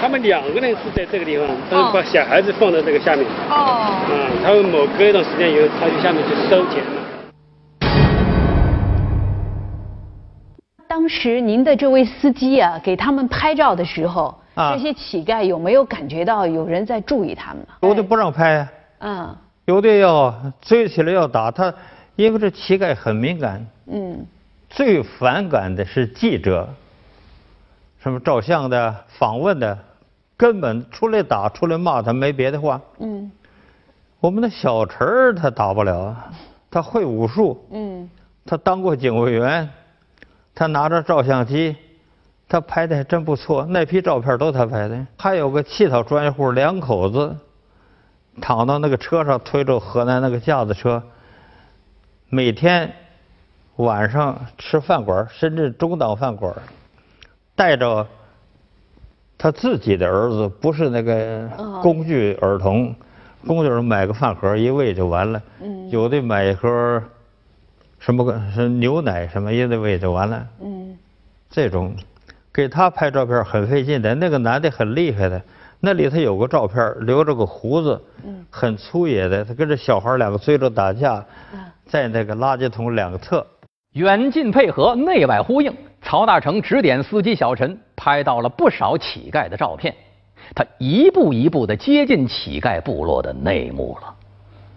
[0.00, 3.24] 他们两个人是在这个地方，都把小孩子放在这个下面。
[3.50, 3.96] 哦。
[4.10, 7.03] 嗯，他们某隔一段时间以后，他就下面去收钱了。
[10.96, 17.68] 当时您的这位司机啊，给他们拍照的时候，这些乞丐有没有感觉到有人在注意他们呢？
[17.80, 18.64] 有的不让拍，
[18.98, 21.74] 嗯，有的要追起来要打他，
[22.14, 24.24] 因为这乞丐很敏感，嗯，
[24.70, 26.68] 最反感的是记者，
[28.00, 29.76] 什么照相的、访问的，
[30.36, 33.28] 根本出来打、出来骂他没别的话，嗯，
[34.20, 36.16] 我们的小陈儿他打不了，
[36.70, 38.08] 他会武术，嗯，
[38.46, 39.68] 他当过警卫员。
[40.54, 41.74] 他拿着照相机，
[42.48, 45.06] 他拍的还真不错，那批照片都他拍的。
[45.18, 47.36] 还有个乞讨专业户两口子，
[48.40, 51.02] 躺到那个车上，推着河南那个架子车，
[52.28, 52.92] 每天
[53.76, 56.54] 晚上吃饭馆，深圳中档饭馆，
[57.56, 58.06] 带着
[59.36, 61.48] 他自己的儿子，不是那个
[61.82, 62.94] 工具儿童，
[63.44, 65.42] 工具儿买个饭盒一喂就完了，
[65.90, 67.02] 有的买一盒。
[68.04, 70.46] 什么个是牛奶什么也得喂就完了。
[70.60, 70.94] 嗯，
[71.48, 71.94] 这种
[72.52, 74.14] 给他拍照片很费劲的。
[74.16, 75.40] 那个男的很厉害的，
[75.80, 79.42] 那里头有个照片，留着个胡子，嗯，很粗野的。
[79.42, 81.24] 他跟着小孩两个追着打架，
[81.86, 83.46] 在那个垃圾桶两侧，
[83.94, 85.74] 远近配合，内外呼应。
[86.02, 89.94] 曹大成指点司机小陈拍到了不少乞丐的照片，
[90.54, 94.13] 他一步一步的接近乞丐部落的内幕了。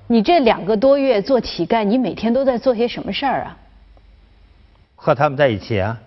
[0.07, 3.57] 你这两个多月做乞丐，你每天都在做些什么事儿啊？
[4.95, 5.97] 和他们在一起啊！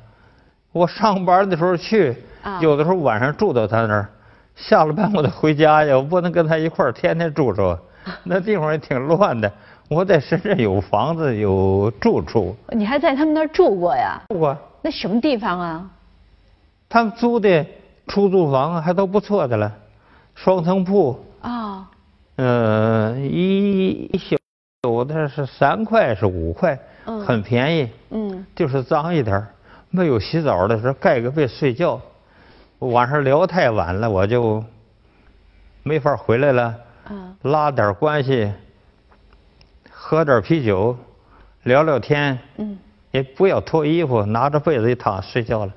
[0.73, 2.17] 我上班的时候去，
[2.61, 4.09] 有的时候晚上住到他那儿，
[4.57, 7.79] 下了班我得回家呀，我不能跟他一块儿天天住着，
[8.25, 9.53] 那地方也挺乱的。
[9.89, 12.57] 我在深圳有房子有住处。
[12.69, 14.23] 你还在他们那儿住过呀？
[14.29, 14.57] 住过。
[14.81, 15.91] 那什么地方啊？
[16.89, 17.67] 他们租的
[18.07, 19.71] 出租房还都不错的了，
[20.35, 21.23] 双层铺。
[21.43, 21.90] 啊。
[22.43, 24.39] 嗯，一宿
[24.85, 27.87] 有的是三块是五块，很便宜。
[28.09, 29.47] 嗯，就是脏一点
[29.91, 32.01] 没有洗澡的时候盖个被睡觉。
[32.79, 34.65] 晚上聊太晚了，我就
[35.83, 36.75] 没法回来了。
[37.11, 38.51] 嗯，拉点关系，
[39.91, 40.97] 喝点啤酒，
[41.65, 42.39] 聊聊天。
[42.57, 42.79] 嗯，
[43.11, 45.73] 也不要脱衣服，拿着被子一躺睡觉了。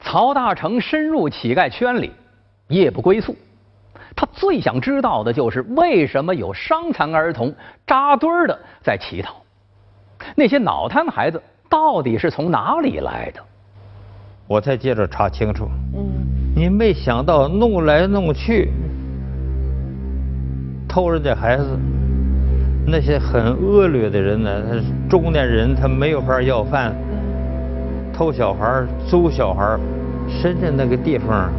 [0.00, 2.10] 曹大成深入乞丐圈里，
[2.66, 3.36] 夜不归宿。
[4.16, 7.54] 他最想知道的就是为什么有伤残儿童
[7.86, 9.36] 扎堆儿的在乞讨，
[10.34, 13.40] 那些脑瘫孩子到底是从哪里来的？
[14.48, 15.68] 我才接着查清楚。
[15.94, 16.08] 嗯，
[16.56, 18.70] 你没想到弄来弄去，
[20.88, 21.78] 偷人家孩子，
[22.86, 24.62] 那些很恶劣的人呢？
[24.62, 26.96] 他中年人他没有法要饭，
[28.14, 29.78] 偷小孩租小孩
[30.26, 31.52] 深圳那个地方。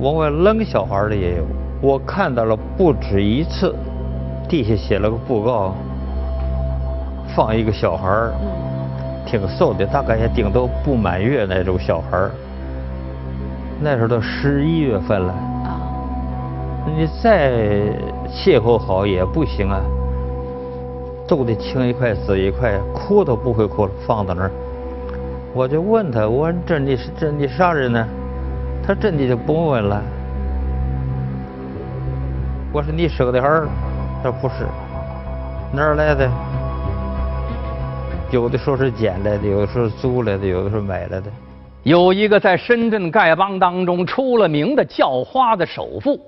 [0.00, 1.44] 往外扔小孩的也有，
[1.82, 3.74] 我看到了不止一次，
[4.48, 5.74] 地下写了个布告，
[7.36, 8.32] 放一个小孩儿，
[9.26, 12.30] 挺瘦的，大概也顶多不满月那种小孩儿。
[13.78, 15.34] 那时候都十一月份了，
[16.96, 17.52] 你再
[18.32, 19.80] 气候好也不行啊，
[21.28, 24.50] 都得青一块紫一块，哭都不会哭了，放到那儿。
[25.52, 28.06] 我就问他，我说这你是这你啥人呢？
[28.86, 30.02] 他真的就不问了。
[32.72, 33.68] 我说你生的儿，
[34.22, 34.66] 他说不是，
[35.72, 36.30] 哪儿来的？
[38.30, 41.24] 有的说是捡来的，有的说是租来的，有的说买来的。
[41.82, 46.20] 有一个在深圳丐帮当中出了名的叫花的首富，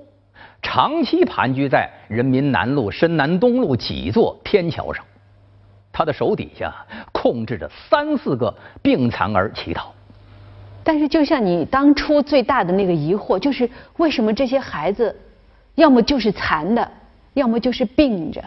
[0.62, 5.04] 长期盘踞在人民南路、深南东路几座天桥上，
[5.92, 6.74] 他的手底下
[7.12, 9.92] 控制着三四个病残儿乞讨。
[10.84, 13.68] 但是，就像你当初最大的那个疑惑，就是
[13.98, 15.14] 为什么这些孩子？
[15.76, 16.90] 要么就是残的，
[17.34, 18.44] 要么就是病着，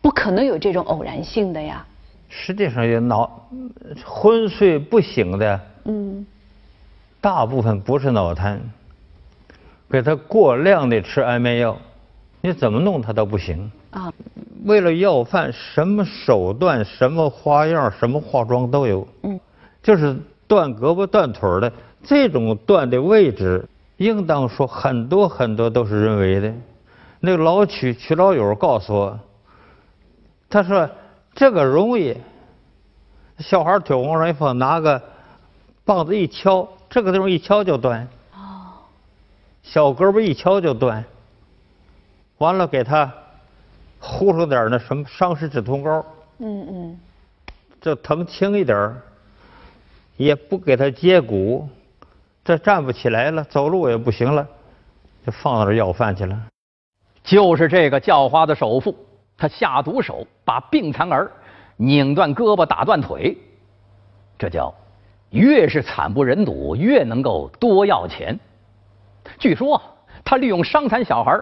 [0.00, 1.84] 不可能有这种偶然性的呀。
[2.28, 3.48] 实际上，也脑
[4.04, 6.24] 昏睡不醒的，嗯，
[7.20, 8.60] 大部分不是脑瘫，
[9.90, 11.76] 给他过量的吃安眠药，
[12.40, 14.12] 你怎么弄他都不行啊。
[14.64, 19.38] 为了要饭，什么手段、什么花样、什么化妆都有，嗯，
[19.82, 23.68] 就是断胳膊断腿的，这种断的位置。
[23.96, 26.52] 应当说，很多很多都是人为的。
[27.20, 29.20] 那个老曲曲老友告诉我，
[30.50, 30.90] 他说
[31.32, 32.16] 这个容易，
[33.38, 35.00] 小孩腿往上一放，拿个
[35.84, 38.08] 棒子一敲，这个地方一敲就断。
[38.34, 38.82] 哦。
[39.62, 41.04] 小胳膊一敲就断。
[42.38, 43.10] 完了，给他
[44.00, 46.04] 糊上点那什么伤食止痛膏。
[46.38, 47.00] 嗯嗯。
[47.80, 48.92] 这疼轻一点
[50.16, 51.68] 也不给他接骨。
[52.44, 54.46] 这站不起来了，走路也不行了，
[55.24, 56.38] 就放到这要饭去了。
[57.22, 58.94] 就是这个叫花的首富，
[59.36, 61.32] 他下毒手，把病残儿
[61.76, 63.34] 拧断胳膊、打断腿，
[64.38, 64.74] 这叫
[65.30, 68.38] 越是惨不忍睹，越能够多要钱。
[69.38, 69.80] 据说
[70.22, 71.40] 他利用伤残小孩，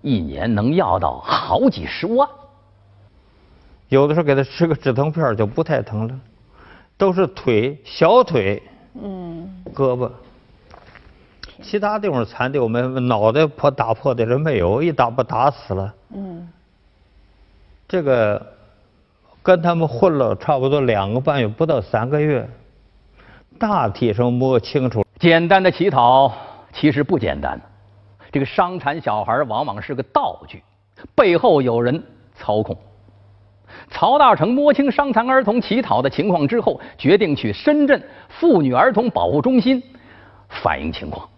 [0.00, 2.28] 一年能要到好几十万。
[3.88, 6.18] 有的时候给他吃个止疼片就不太疼了，
[7.02, 8.62] 都是腿、小腿、
[8.94, 10.08] 嗯，胳膊。
[11.60, 15.92] 其他地方残的，我们脑袋破打破的人没有，一打不打死了。
[16.14, 16.48] 嗯。
[17.88, 18.40] 这个
[19.42, 22.48] 跟他们混了差不多两个半月，不到三个月，
[23.58, 25.04] 大体上摸清楚。
[25.18, 26.32] 简单的乞讨
[26.72, 27.60] 其实不简单，
[28.30, 30.62] 这个伤残小孩往往是个道具，
[31.16, 32.00] 背后有人
[32.32, 32.78] 操控。
[33.90, 39.82] 曹大成摸清伤残儿童乞讨的情况之后，决定去深圳妇女儿童保护中心
[40.48, 41.28] 反映情况。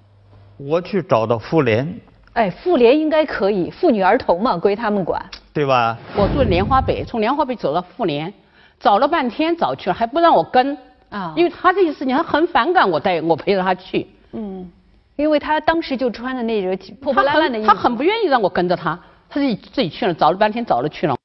[0.57, 2.01] 我去找到妇联，
[2.35, 5.99] 哎，妇联应该可以，妇女儿童嘛归他们管，对吧？
[6.17, 8.33] 我住莲花北，从莲花北走到妇联，
[8.79, 10.77] 找了半天找去了，还不让我跟。
[11.11, 14.69] 啊，因为他这些事情他很反感我带我陪着他去，嗯，
[15.15, 21.17] 因为他当时就穿的那个破破烂烂的衣服，他很不愿意让我跟着他，他自己自己去了，找了半天找了去了，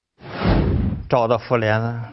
[1.09, 2.09] 找到妇联了，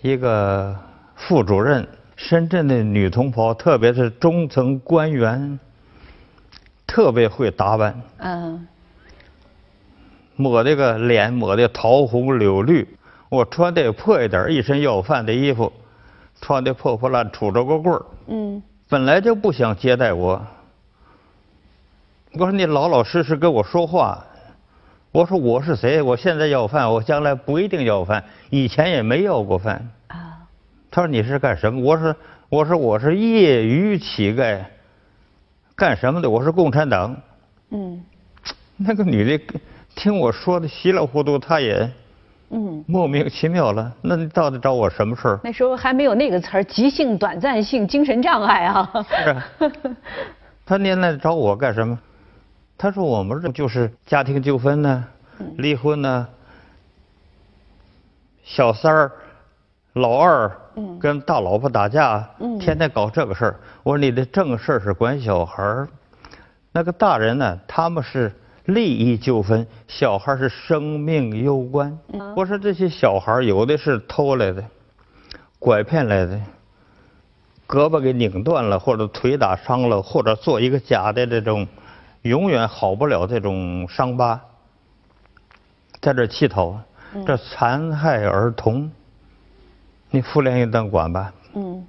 [0.00, 0.74] 一个
[1.16, 5.58] 副主任，深圳的女同胞，特别是中层官员。
[6.84, 8.68] 特别会打扮，嗯，
[10.36, 12.86] 抹这个脸抹的桃红柳绿，
[13.30, 15.72] 我穿的破一点，一身要饭的衣服，
[16.42, 20.46] 穿的破破烂，杵着个棍儿，嗯，本来就不想接待我。
[22.34, 24.22] 我说你老老实实跟我说话，
[25.12, 26.00] 我说我是谁？
[26.00, 29.86] 我现在要饭，我将来不一定要饭，以前也没要过饭。
[30.06, 30.38] 啊，
[30.90, 31.82] 他说你是干什么？
[31.82, 32.16] 我说
[32.48, 34.58] 我说我是业余乞丐。
[35.76, 36.30] 干什么的？
[36.30, 37.14] 我是共产党。
[37.70, 38.02] 嗯，
[38.78, 39.44] 那个女的
[39.94, 41.90] 听我说的稀里糊涂，她也
[42.48, 43.92] 嗯莫名其妙了。
[44.00, 45.40] 那你到底找我什么事儿？
[45.44, 48.90] 那时候还没有那个词儿，急性短暂性精神障碍啊。
[49.60, 49.76] 是。
[50.64, 51.98] 他您来找我干什么？
[52.82, 55.04] 他说我们这就是家庭纠纷呢，
[55.56, 56.26] 离婚呢，
[58.42, 59.12] 小三儿。
[59.92, 60.50] 老二
[60.98, 62.28] 跟大老婆打架，
[62.58, 63.60] 天天搞这个事儿。
[63.84, 65.88] 我说你的正事儿是管小孩儿，
[66.72, 67.60] 那个大人呢？
[67.68, 68.34] 他们是
[68.64, 71.96] 利益纠纷，小孩是生命攸关。
[72.34, 74.64] 我说这些小孩有的是偷来的，
[75.60, 76.40] 拐骗来的，
[77.68, 81.68] 胳膊给拧断了，或者腿打伤了，或者做一个假的这种
[82.22, 84.40] 永远好不了这种伤疤，
[86.00, 86.80] 在这乞讨，
[87.26, 88.90] 这残害儿童。
[90.10, 91.32] 你妇联应当管吧？
[91.54, 91.84] 嗯。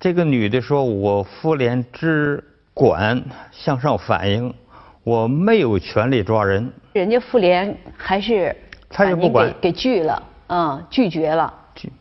[0.00, 2.42] 这个女的说：“我妇联只
[2.72, 4.54] 管向上反映，
[5.02, 8.56] 我没有权利抓人。”人家妇联还是
[8.88, 11.52] 他也不管，给拒了，嗯，拒绝了。
[11.74, 11.92] 拒。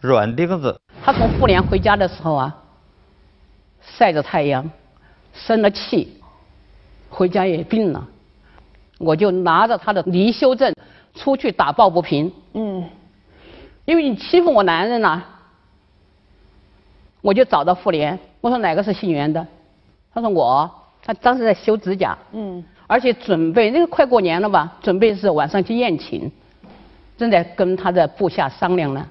[0.00, 0.78] 软钉子。
[1.02, 2.56] 他从妇联回家的时候啊，
[3.80, 4.70] 晒着太阳，
[5.36, 6.16] 生了气，
[7.10, 8.08] 回家也病了，
[8.98, 10.74] 我就拿着他的离休证
[11.14, 12.32] 出去打抱不平。
[12.54, 12.82] 嗯，
[13.84, 15.22] 因为你欺负我男人了，
[17.20, 19.46] 我就找到妇联，我说哪个是姓袁的？
[20.12, 20.70] 他说我，
[21.02, 22.16] 他当时在修指甲。
[22.32, 26.32] 嗯，而且准备那个快过年了吧，准备是晚上去宴请，
[27.18, 29.06] 正在跟他的部下商量呢。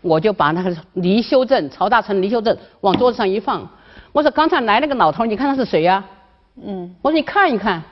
[0.00, 3.70] 我就把那个离休证，曹大成离休证往桌子上一放。
[4.12, 6.04] 我说刚才来那个老头，你看他是谁呀？
[6.62, 6.94] 嗯。
[7.02, 7.82] 我说你看一看。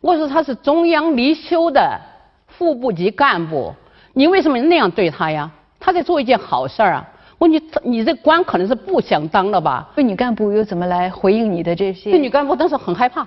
[0.00, 2.00] 我说他是中央离休的
[2.46, 3.72] 副部级干部，
[4.12, 5.50] 你为什么那样对他呀？
[5.80, 7.08] 他在做一件好事儿啊。
[7.38, 9.88] 我说你你这官可能是不想当了吧？
[9.94, 12.10] 妇女干部又怎么来回应你的这些？
[12.10, 13.26] 妇女干部当时很害怕。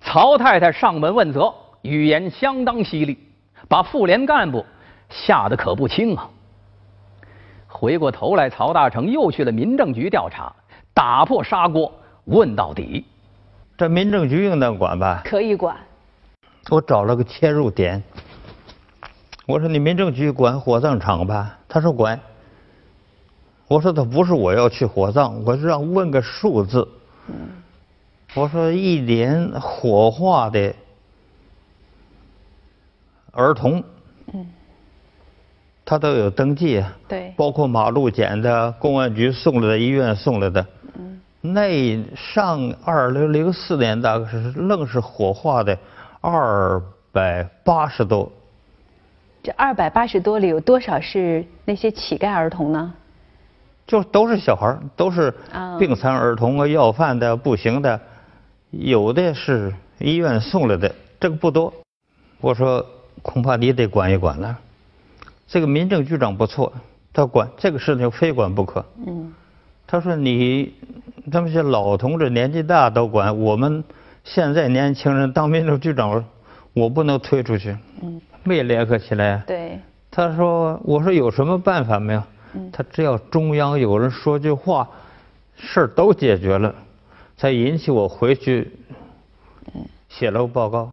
[0.00, 3.18] 曹太太上门问责，语言相当犀利，
[3.68, 4.64] 把妇联干部。
[5.08, 6.28] 吓得可不轻啊！
[7.76, 10.50] 回过头来，曹大成又去了民政局调查，
[10.94, 11.92] 打破砂锅
[12.24, 13.04] 问到底。
[13.76, 15.20] 这民政局应当管吧？
[15.26, 15.76] 可以管。
[16.70, 18.02] 我找了个切入点。
[19.46, 21.58] 我说你民政局管火葬场吧？
[21.68, 22.18] 他说管。
[23.68, 26.88] 我说他不是我要去火葬，我是让问个数字。
[28.34, 30.74] 我说一年火化的
[33.32, 33.84] 儿童。
[34.32, 34.46] 嗯。
[35.88, 40.66] 他都有登记啊，对，包括马路捡的、公安局送来的、医院送来的。
[40.98, 45.78] 嗯，那上二零零四年大概是愣是火化的
[46.20, 46.82] 二
[47.12, 48.30] 百八十多。
[49.44, 52.92] 这二百八十多里有多少是那些乞丐儿童呢？
[53.86, 55.32] 就都是小孩都是
[55.78, 58.00] 病残儿童啊、要饭的、不行的，
[58.72, 61.72] 有的是医院送来的，这个不多。
[62.40, 62.84] 我说
[63.22, 64.58] 恐怕你得管一管了。
[65.46, 66.72] 这个民政局长不错，
[67.12, 68.84] 他管这个事情非管不可。
[69.06, 69.32] 嗯，
[69.86, 70.74] 他说你
[71.30, 73.84] 他们些老同志年纪大都管，我们
[74.24, 76.24] 现在年轻人当民政局长，
[76.72, 77.76] 我不能推出去。
[78.02, 79.42] 嗯，没联合起来。
[79.46, 79.78] 对。
[80.10, 82.22] 他说：“我说有什么办法没有？
[82.72, 84.88] 他只要中央有人说句话，
[85.56, 86.74] 事儿都解决了，
[87.36, 88.72] 才引起我回去
[90.08, 90.90] 写了个报告。”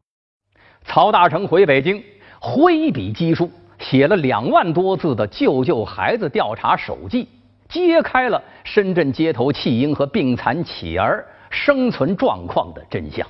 [0.83, 2.03] 曹大成回北京，
[2.41, 3.49] 挥笔疾书。
[3.83, 7.27] 写了两万多字的救救孩子调查手记，
[7.67, 13.27] 揭开了深圳街头弃婴和病残乞儿生存状况的真相。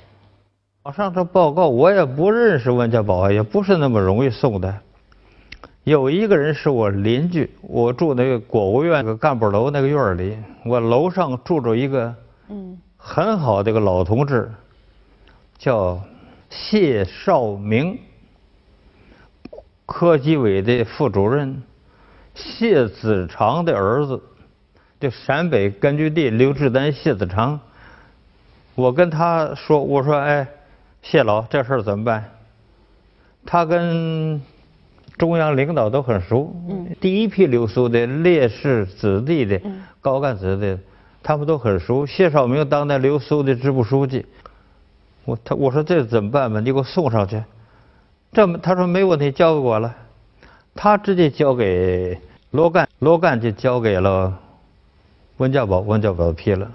[0.84, 4.74] 网上这报告我也不认识温家宝，也不是那么容易送的。
[5.82, 12.14] 有一个人是我邻居，我住那个国务院那个干部楼那个院里，我楼上住着一个
[12.48, 14.50] 嗯很好的一个老同志，
[15.58, 16.00] 叫
[16.48, 17.98] 谢少明。
[19.86, 21.62] 科纪委的副主任
[22.34, 24.20] 谢子长的儿子，
[24.98, 27.60] 就陕北根据地刘志丹谢子长。
[28.74, 30.48] 我跟他说：“我说，哎，
[31.02, 32.30] 谢老，这事儿怎么办？”
[33.46, 34.40] 他跟
[35.16, 36.56] 中央领导都很熟，
[37.00, 39.60] 第一批留苏的烈士子弟的
[40.00, 40.82] 高干子弟，
[41.22, 42.06] 他们都很熟。
[42.06, 44.26] 谢少明当那留苏的支部书记，
[45.24, 46.58] 我他我说这怎么办吧？
[46.58, 47.40] 你给我送上去。
[48.34, 49.94] 这么他说没问题，交给我了。
[50.74, 52.18] 他直接交给
[52.50, 54.36] 罗干，罗干就交给了
[55.36, 56.68] 温家宝，温家宝批了。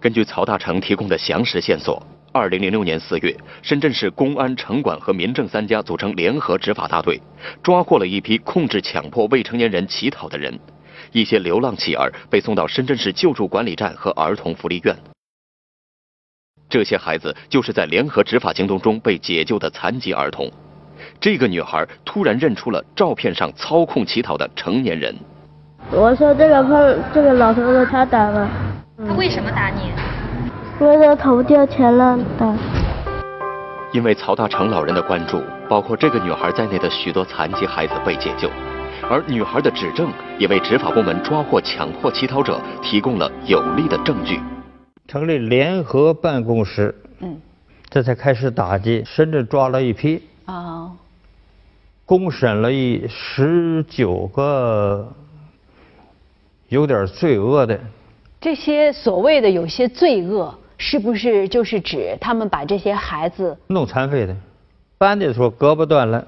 [0.00, 7.20] 根据曹大成提供的详实线索，二零零六年四月，深圳市公安、城管和民政三家组成联合执法大队，
[7.62, 10.58] 抓获了一批控制强迫未成年人乞讨的人。
[11.12, 14.96] 一些流浪乞儿被送到深圳市救助管理站和儿童福利院。
[16.76, 20.46] 这些孩子就是在联合执法行动中被解救的残疾儿童。
[21.18, 25.16] 这个女孩突然认出了照片上操控乞讨的成年人。
[25.90, 28.46] 我说这个胖这个老头子他打了。
[28.98, 29.90] 他为什么打你？
[30.78, 32.54] 因为他头掉钱了打。
[33.94, 38.50] 因为曹大成老人的关注，包括这个女孩在内的许多残疾孩子被解救，
[39.08, 44.38] 而女孩的指证也为执法部门抓获强迫乞讨者提供了有力的证据。
[45.08, 47.40] 成立联合办公室，嗯，
[47.88, 49.04] 这才开始打击。
[49.06, 50.92] 深圳抓了一批，啊，
[52.04, 55.12] 公审了一十九个
[56.68, 57.78] 有点罪恶的。
[58.40, 64.36] 这些所谓的有些罪恶，是不是就是指他们把这些孩子弄残废的？
[64.98, 66.26] 搬的时候胳膊断了，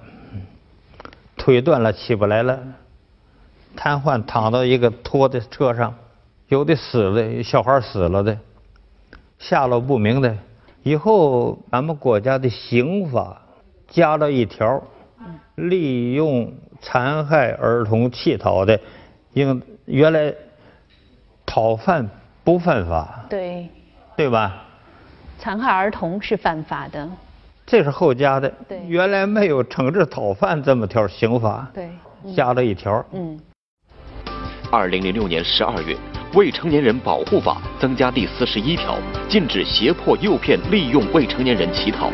[1.37, 2.61] 腿断了起不来了，
[3.74, 5.95] 瘫痪躺到一个拖的车上，
[6.49, 8.39] 有的死了，小孩死了的。
[9.39, 10.36] 下落不明的，
[10.82, 13.41] 以后咱们国家的刑法
[13.86, 14.82] 加了一条，
[15.55, 18.78] 利用残害儿童乞讨的，
[19.32, 20.34] 应原来
[21.47, 21.74] 讨。
[21.76, 22.09] 饭
[22.45, 23.24] 不犯法。
[23.28, 23.68] 对。
[24.16, 24.64] 对吧？
[25.39, 27.09] 残害儿童是犯法的。
[27.64, 28.53] 这是后加的。
[28.68, 28.80] 对。
[28.86, 31.70] 原来没有惩治讨饭这么条刑法。
[31.72, 31.89] 对。
[32.34, 33.05] 加了一条。
[33.12, 33.39] 嗯。
[34.70, 35.95] 二零零六年十二月，
[36.35, 38.99] 《未成年人保护法》增加第四十一条，
[39.31, 42.11] 禁止胁迫、诱骗、利用未成年人乞讨。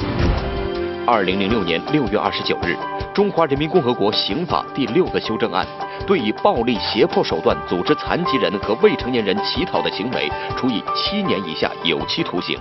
[1.04, 2.76] 二零零六年六月二十九日，
[3.12, 5.66] 《中华人民共和国刑法》第六个修正案，
[6.06, 12.56] 对以暴力胁迫手段组织残疾人和未成年人乞讨的行为，处以七年以下有期徒刑。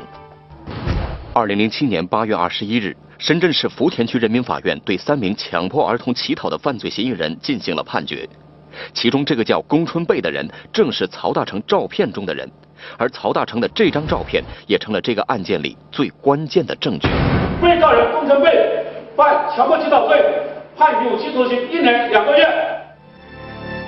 [1.35, 8.27] 二零零七年八月二十一日，深圳市福田区人民法院对三名强迫儿童乞讨的犯罪嫌疑人进行了判决，
[8.93, 12.49] 其中这个叫龚春贝的人，正是曹大成照片中的人，
[12.97, 17.07] 而曹大成的这张照片也成了这个案件里最关键的证据。
[17.61, 20.21] 被告人龚春贝犯强迫乞讨罪，
[20.77, 22.47] 判有期徒刑一年两个月。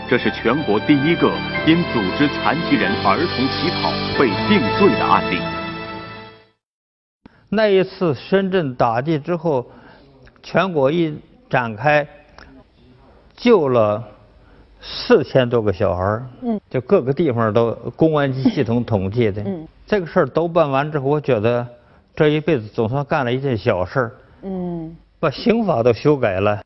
[0.07, 1.31] 这是全国第一个
[1.65, 5.39] 因组织残疾人儿童乞讨被定罪的案例。
[7.49, 9.65] 那一次深圳打击之后，
[10.43, 11.17] 全国一
[11.49, 12.07] 展开，
[13.35, 14.03] 救了
[14.87, 19.41] 四千多个小孩嗯，就各个地方都公安局系统统计的。
[19.43, 21.65] 嗯，这个事儿都办完之后，我觉得。
[22.17, 24.11] 这一辈子总算干了一件小事儿，
[24.43, 26.61] 嗯，把刑法都修改了。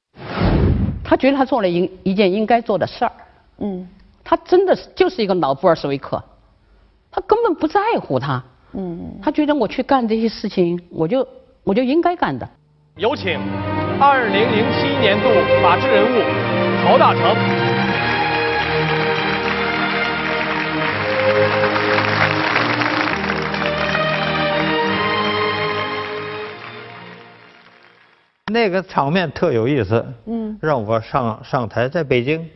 [1.04, 3.12] 他觉得他做了一一件应该做的事儿，
[3.58, 3.90] 嗯，
[4.24, 6.24] 他真的是就是一个老布尔什维克，
[7.10, 8.44] 他根本不在乎他，
[8.74, 11.28] 嗯，他觉得我去干这些事情，我就
[11.64, 12.48] 我就应该干的。
[12.98, 13.40] 有请
[14.00, 15.30] 二零零七年度
[15.64, 16.22] 法治人物
[16.84, 17.69] 曹大成。
[28.52, 32.50] 那个场面特有意思，嗯，让我上上台，在北京，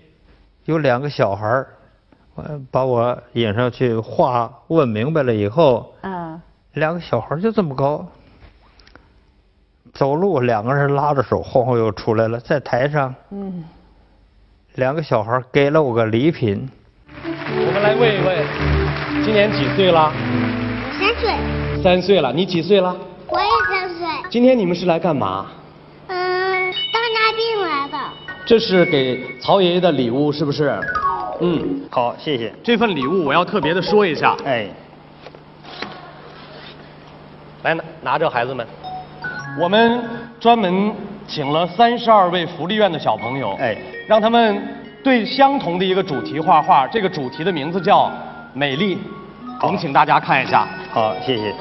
[0.65, 1.67] 有两个小孩儿，
[2.71, 6.41] 把我引上去，话问明白了以后，啊，
[6.73, 8.07] 两个小孩就这么高，
[9.93, 13.63] 走路两个人拉着手晃晃又出来了，在台上，嗯，
[14.73, 16.67] 两个小孩给了我个礼品，
[17.45, 20.11] 我们来问一问，今年几岁了？
[20.97, 21.83] 三岁。
[21.83, 22.95] 三岁了，你几岁了？
[23.27, 24.07] 我也三岁。
[24.29, 25.47] 今天你们是来干嘛？
[26.07, 27.97] 嗯，当嘉宾来的
[28.45, 30.79] 这是给曹爷爷的礼物，是不是？
[31.41, 32.53] 嗯，好，谢谢。
[32.63, 34.37] 这份礼物我要特别的说一下。
[34.45, 34.67] 哎，
[37.63, 38.65] 来拿拿着，孩子们，
[39.59, 40.01] 我们
[40.39, 40.93] 专门
[41.27, 43.77] 请了三十二位福利院的小朋友，哎，
[44.07, 44.61] 让他们
[45.03, 46.87] 对相同的一个主题画画。
[46.87, 48.09] 这个主题的名字叫
[48.53, 48.97] 美丽。
[49.61, 50.65] 我们请大家看一下。
[50.91, 51.53] 好，谢谢。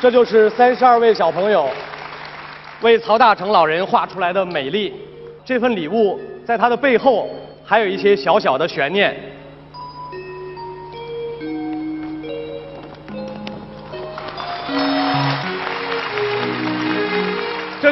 [0.00, 1.68] 这就是三十二位小朋友
[2.80, 4.92] 为曹大成老人画出来的美丽。
[5.44, 7.28] 这份礼物在他的背后
[7.64, 9.31] 还有一些小小的悬念。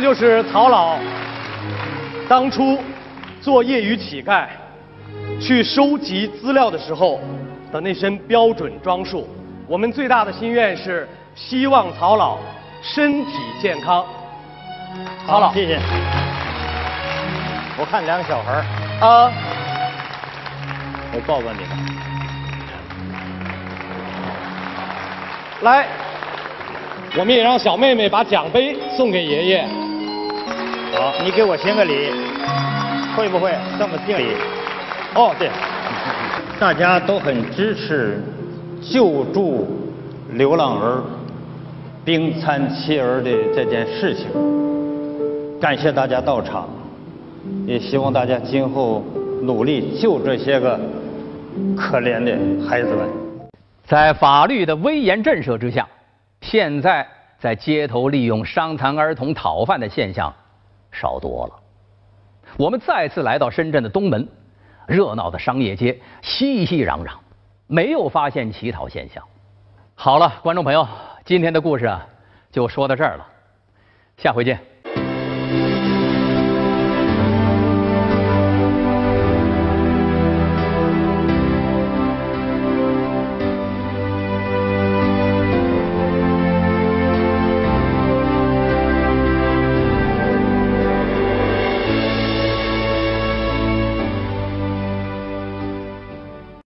[0.00, 0.96] 这就是曹老
[2.26, 2.78] 当初
[3.38, 4.46] 做业余乞丐
[5.38, 7.20] 去收集资料的时候
[7.70, 9.28] 的那身标准装束。
[9.68, 11.06] 我们最大的心愿是。
[11.36, 12.38] 希望曹老
[12.82, 13.32] 身体
[13.62, 14.04] 健康。
[15.26, 15.78] 曹老，谢谢。
[17.78, 18.64] 我看两个小孩儿。
[19.06, 19.30] 啊。
[21.12, 21.68] 我抱抱你们。
[25.60, 25.86] 来，
[27.16, 29.68] 我们也让小妹妹把奖杯送给爷爷。
[30.92, 32.10] 好，你给我行个礼，
[33.16, 34.34] 会不会这么敬礼？
[35.14, 35.50] 哦，对。
[36.58, 38.22] 大家都很支持
[38.82, 39.66] 救助
[40.32, 41.02] 流浪儿。
[42.02, 44.26] 冰餐妻儿的这件事情，
[45.60, 46.66] 感谢大家到场，
[47.66, 49.04] 也希望大家今后
[49.42, 50.80] 努力救这些个
[51.76, 53.06] 可怜的孩子们。
[53.86, 55.86] 在法律的威严震慑之下，
[56.40, 57.06] 现在
[57.38, 60.32] 在街头利用伤残儿童讨饭的现象
[60.90, 61.54] 少多了。
[62.56, 64.28] 我们再次来到深圳的东门，
[64.86, 67.12] 热闹的商业街熙熙攘攘，
[67.66, 69.22] 没有发现乞讨现象。
[69.94, 70.86] 好了，观众朋友。
[71.24, 72.06] 今天的故事啊，
[72.50, 73.26] 就说到这儿了，
[74.16, 74.69] 下回见。